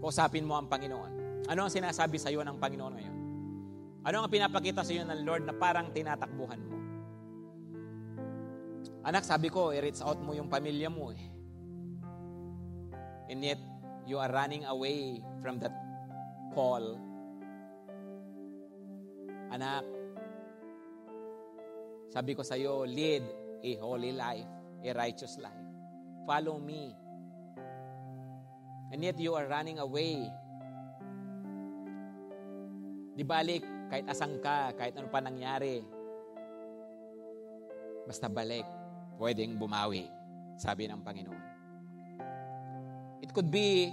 kausapin 0.00 0.44
mo 0.44 0.56
ang 0.56 0.68
Panginoon. 0.68 1.44
Ano 1.48 1.66
ang 1.66 1.72
sinasabi 1.72 2.16
sa 2.16 2.28
iyo 2.32 2.40
ng 2.42 2.58
Panginoon 2.58 2.94
ngayon? 2.96 3.16
Ano 4.02 4.16
ang 4.22 4.30
pinapakita 4.32 4.82
sa 4.82 4.90
iyo 4.90 5.06
ng 5.06 5.22
Lord 5.22 5.46
na 5.46 5.54
parang 5.54 5.94
tinatakbuhan 5.94 6.60
mo? 6.62 6.76
Anak, 9.02 9.26
sabi 9.26 9.50
ko, 9.50 9.74
i-reach 9.74 9.98
out 10.02 10.18
mo 10.22 10.30
yung 10.30 10.46
pamilya 10.46 10.86
mo 10.86 11.10
eh. 11.10 11.22
And 13.30 13.42
yet, 13.42 13.58
you 14.06 14.18
are 14.18 14.30
running 14.30 14.62
away 14.66 15.22
from 15.42 15.58
that 15.58 15.74
call, 16.54 16.98
Anak, 19.52 19.84
sabi 22.08 22.32
ko 22.32 22.40
sa 22.40 22.56
iyo, 22.56 22.88
lead 22.88 23.20
a 23.60 23.70
holy 23.80 24.16
life, 24.16 24.48
a 24.80 24.90
righteous 24.96 25.36
life. 25.36 25.64
Follow 26.24 26.56
me. 26.56 26.96
And 28.92 29.04
yet 29.04 29.20
you 29.20 29.36
are 29.36 29.44
running 29.48 29.76
away. 29.76 30.24
Di 33.12 33.24
balik, 33.24 33.64
kahit 33.92 34.08
asang 34.08 34.40
ka, 34.40 34.72
kahit 34.72 34.96
ano 34.96 35.12
pa 35.12 35.20
nangyari, 35.20 35.84
basta 38.08 38.32
balik, 38.32 38.64
pwedeng 39.20 39.60
bumawi, 39.60 40.08
sabi 40.56 40.88
ng 40.88 41.04
Panginoon. 41.04 41.44
It 43.20 43.36
could 43.36 43.52
be 43.52 43.92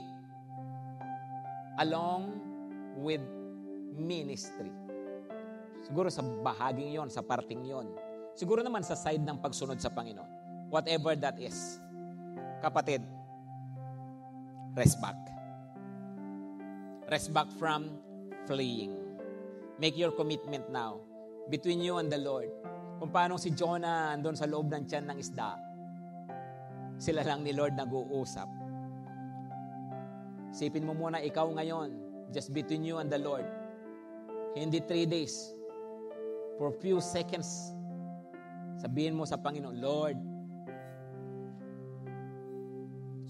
along 1.84 2.40
with 3.00 3.24
ministry. 3.96 4.79
Siguro 5.90 6.14
sa 6.14 6.22
bahaging 6.22 6.94
yon, 6.94 7.10
sa 7.10 7.26
parting 7.26 7.66
yon. 7.66 7.90
Siguro 8.38 8.62
naman 8.62 8.86
sa 8.86 8.94
side 8.94 9.26
ng 9.26 9.42
pagsunod 9.42 9.82
sa 9.82 9.90
Panginoon. 9.90 10.70
Whatever 10.70 11.18
that 11.18 11.42
is. 11.42 11.82
Kapatid, 12.62 13.02
rest 14.78 15.02
back. 15.02 15.18
Rest 17.10 17.34
back 17.34 17.50
from 17.58 17.98
fleeing. 18.46 18.94
Make 19.82 19.98
your 19.98 20.14
commitment 20.14 20.70
now 20.70 21.02
between 21.50 21.82
you 21.82 21.98
and 21.98 22.14
the 22.14 22.22
Lord. 22.22 22.54
Kung 23.02 23.10
paano 23.10 23.42
si 23.42 23.50
Jonah 23.58 24.14
andun 24.14 24.38
sa 24.38 24.46
loob 24.46 24.70
ng 24.70 24.86
tiyan 24.86 25.10
ng 25.10 25.18
isda, 25.18 25.58
sila 27.02 27.26
lang 27.26 27.42
ni 27.42 27.50
Lord 27.50 27.74
nag-uusap. 27.74 28.46
Sipin 30.54 30.86
mo 30.86 30.94
muna 30.94 31.18
ikaw 31.18 31.50
ngayon, 31.50 31.98
just 32.30 32.54
between 32.54 32.86
you 32.86 33.02
and 33.02 33.10
the 33.10 33.18
Lord. 33.18 33.50
Hindi 34.54 34.86
three 34.86 35.10
days. 35.10 35.59
For 36.60 36.76
few 36.76 37.00
seconds, 37.00 37.72
sabihin 38.84 39.16
mo 39.16 39.24
sa 39.24 39.40
Panginoon, 39.40 39.80
Lord, 39.80 40.18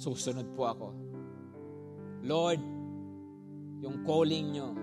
susunod 0.02 0.50
po 0.58 0.66
ako. 0.66 0.88
Lord, 2.26 2.58
yung 3.86 4.02
calling 4.02 4.58
nyo, 4.58 4.74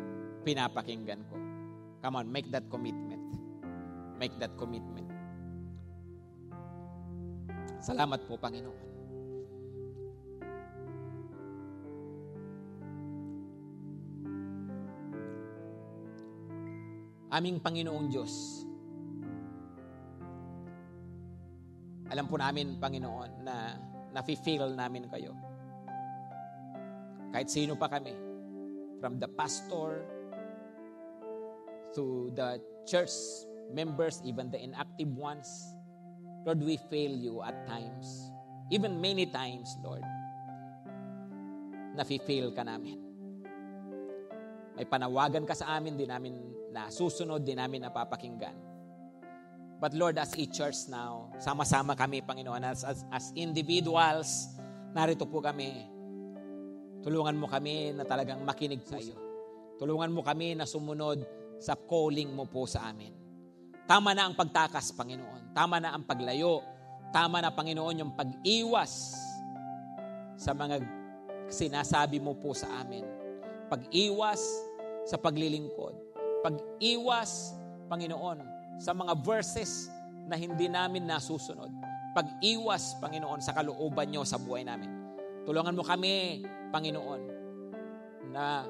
pinapakinggan 0.47 1.26
ko. 1.26 1.36
Come 2.07 2.22
on, 2.22 2.30
make 2.30 2.47
that 2.55 2.70
commitment. 2.70 3.34
Make 4.14 4.38
that 4.38 4.55
commitment. 4.55 5.11
Salamat 7.82 8.30
po, 8.30 8.38
Panginoon. 8.38 8.95
Aming 17.27 17.59
Panginoong 17.59 18.07
Diyos, 18.07 18.62
alam 22.07 22.31
po 22.31 22.39
namin, 22.39 22.79
Panginoon, 22.79 23.43
na 23.43 23.74
nafe-feel 24.14 24.79
namin 24.79 25.11
kayo. 25.11 25.35
Kahit 27.35 27.51
sino 27.51 27.74
pa 27.74 27.91
kami, 27.91 28.14
from 29.03 29.18
the 29.18 29.27
pastor, 29.27 30.07
to 31.97 32.31
the 32.37 32.62
church 32.87 33.11
members, 33.72 34.22
even 34.22 34.53
the 34.53 34.61
inactive 34.62 35.11
ones. 35.16 35.49
Lord, 36.47 36.62
we 36.62 36.79
fail 36.87 37.11
you 37.11 37.43
at 37.43 37.66
times. 37.66 38.31
Even 38.70 39.03
many 39.03 39.27
times, 39.27 39.74
Lord. 39.83 40.05
Nafi-fail 41.99 42.55
ka 42.55 42.62
namin. 42.62 43.05
May 44.77 44.85
panawagan 44.85 45.49
ka 45.49 45.57
sa 45.57 45.81
amin, 45.81 45.97
di 45.97 46.05
namin 46.05 46.37
nasusunod, 46.77 47.41
di 47.41 47.57
namin 47.57 47.89
napapakinggan. 47.89 48.55
But 49.81 49.97
Lord, 49.97 50.20
as 50.20 50.33
a 50.37 50.45
church 50.49 50.89
now, 50.93 51.33
sama-sama 51.41 51.97
kami, 51.97 52.20
Panginoon, 52.20 52.64
as, 52.64 52.85
as, 52.85 53.05
as 53.09 53.33
individuals, 53.37 54.53
narito 54.93 55.24
po 55.24 55.41
kami. 55.41 55.89
Tulungan 57.01 57.37
mo 57.37 57.49
kami 57.49 57.93
na 57.97 58.05
talagang 58.05 58.41
makinig 58.45 58.85
sa 58.85 59.01
iyo. 59.01 59.16
Tulungan 59.77 60.12
mo 60.12 60.24
kami 60.24 60.57
na 60.57 60.64
sumunod 60.64 61.24
sa 61.61 61.77
calling 61.77 62.33
mo 62.33 62.49
po 62.49 62.68
sa 62.68 62.89
amin. 62.89 63.12
Tama 63.89 64.12
na 64.12 64.29
ang 64.29 64.37
pagtakas, 64.37 64.93
Panginoon. 64.93 65.57
Tama 65.57 65.81
na 65.81 65.97
ang 65.97 66.05
paglayo. 66.05 66.61
Tama 67.12 67.41
na, 67.41 67.53
Panginoon, 67.53 68.01
yung 68.01 68.12
pag-iwas 68.12 69.16
sa 70.37 70.53
mga 70.53 70.85
sinasabi 71.49 72.20
mo 72.20 72.37
po 72.37 72.53
sa 72.53 72.83
amin. 72.85 73.15
Pag-iwas 73.66 74.42
sa 75.06 75.18
paglilingkod. 75.18 75.94
Pag-iwas, 76.42 77.54
Panginoon, 77.90 78.38
sa 78.78 78.94
mga 78.94 79.14
verses 79.22 79.90
na 80.26 80.34
hindi 80.34 80.66
namin 80.66 81.06
nasusunod. 81.06 81.70
Pag-iwas, 82.14 82.98
Panginoon, 82.98 83.42
sa 83.42 83.54
kalooban 83.54 84.10
nyo 84.10 84.22
sa 84.26 84.38
buhay 84.38 84.66
namin. 84.66 84.90
Tulungan 85.46 85.74
mo 85.78 85.82
kami, 85.86 86.42
Panginoon, 86.74 87.22
na 88.34 88.66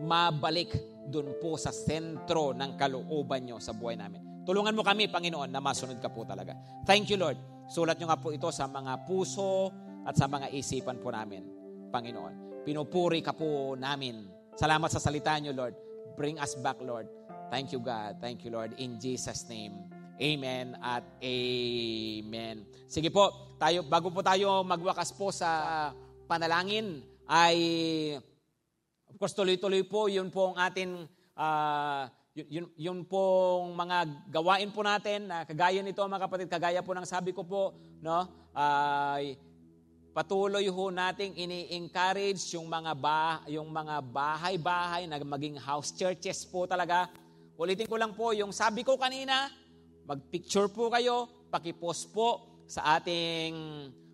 mabalik 0.00 0.72
doon 1.08 1.36
po 1.40 1.56
sa 1.56 1.72
sentro 1.72 2.52
ng 2.52 2.76
kalooban 2.76 3.44
nyo 3.44 3.56
sa 3.60 3.72
buhay 3.72 3.96
namin. 3.96 4.44
Tulungan 4.44 4.76
mo 4.76 4.84
kami, 4.84 5.08
Panginoon, 5.08 5.52
na 5.52 5.60
masunod 5.60 6.00
ka 6.00 6.08
po 6.08 6.24
talaga. 6.24 6.56
Thank 6.88 7.12
you, 7.12 7.20
Lord. 7.20 7.36
Sulat 7.70 8.00
nyo 8.00 8.10
nga 8.10 8.20
po 8.20 8.32
ito 8.32 8.48
sa 8.50 8.66
mga 8.66 9.04
puso 9.06 9.70
at 10.04 10.16
sa 10.16 10.26
mga 10.26 10.50
isipan 10.50 10.98
po 10.98 11.12
namin, 11.12 11.44
Panginoon. 11.92 12.49
Pinupuri 12.60 13.24
ka 13.24 13.32
po 13.32 13.72
namin. 13.74 14.28
Salamat 14.56 14.92
sa 14.92 15.00
salita 15.00 15.32
nyo, 15.40 15.56
Lord. 15.56 15.74
Bring 16.14 16.36
us 16.36 16.52
back, 16.60 16.76
Lord. 16.84 17.08
Thank 17.48 17.72
you, 17.72 17.80
God. 17.80 18.20
Thank 18.20 18.44
you, 18.44 18.52
Lord. 18.52 18.76
In 18.76 19.00
Jesus' 19.00 19.48
name. 19.48 19.88
Amen 20.20 20.76
at 20.84 21.00
amen. 21.24 22.68
Sige 22.84 23.08
po, 23.08 23.56
tayo, 23.56 23.80
bago 23.88 24.12
po 24.12 24.20
tayo 24.20 24.60
magwakas 24.60 25.16
po 25.16 25.32
sa 25.32 25.90
panalangin, 26.28 27.00
ay 27.24 27.56
Of 29.10 29.18
course, 29.18 29.34
tuloy-tuloy 29.34 29.82
po, 29.90 30.06
yun 30.06 30.30
po 30.30 30.54
ang 30.54 30.70
atin, 30.70 31.02
uh, 31.34 32.06
yun, 32.30 32.70
yun, 32.78 33.02
pong 33.02 33.74
mga 33.74 34.30
gawain 34.30 34.70
po 34.70 34.86
natin, 34.86 35.26
na 35.26 35.42
uh, 35.42 35.44
kagaya 35.44 35.82
nito 35.82 35.98
mga 36.06 36.24
kapatid, 36.30 36.46
kagaya 36.46 36.78
po 36.78 36.94
ng 36.94 37.02
sabi 37.02 37.34
ko 37.34 37.42
po, 37.42 37.74
no, 37.98 38.22
uh, 38.54 39.18
patuloy 40.10 40.66
ho 40.66 40.84
nating 40.90 41.38
ini-encourage 41.38 42.54
yung 42.58 42.66
mga 42.66 42.92
ba, 42.98 43.42
yung 43.46 43.70
mga 43.70 44.02
bahay-bahay 44.02 45.06
na 45.06 45.22
maging 45.22 45.56
house 45.58 45.94
churches 45.94 46.42
po 46.46 46.66
talaga. 46.66 47.06
Ulitin 47.54 47.86
ko 47.86 47.96
lang 48.00 48.16
po 48.16 48.34
yung 48.34 48.50
sabi 48.50 48.82
ko 48.82 48.98
kanina, 48.98 49.46
mag-picture 50.08 50.66
po 50.72 50.90
kayo, 50.90 51.46
paki-post 51.50 52.10
po 52.10 52.62
sa 52.66 52.98
ating 52.98 53.54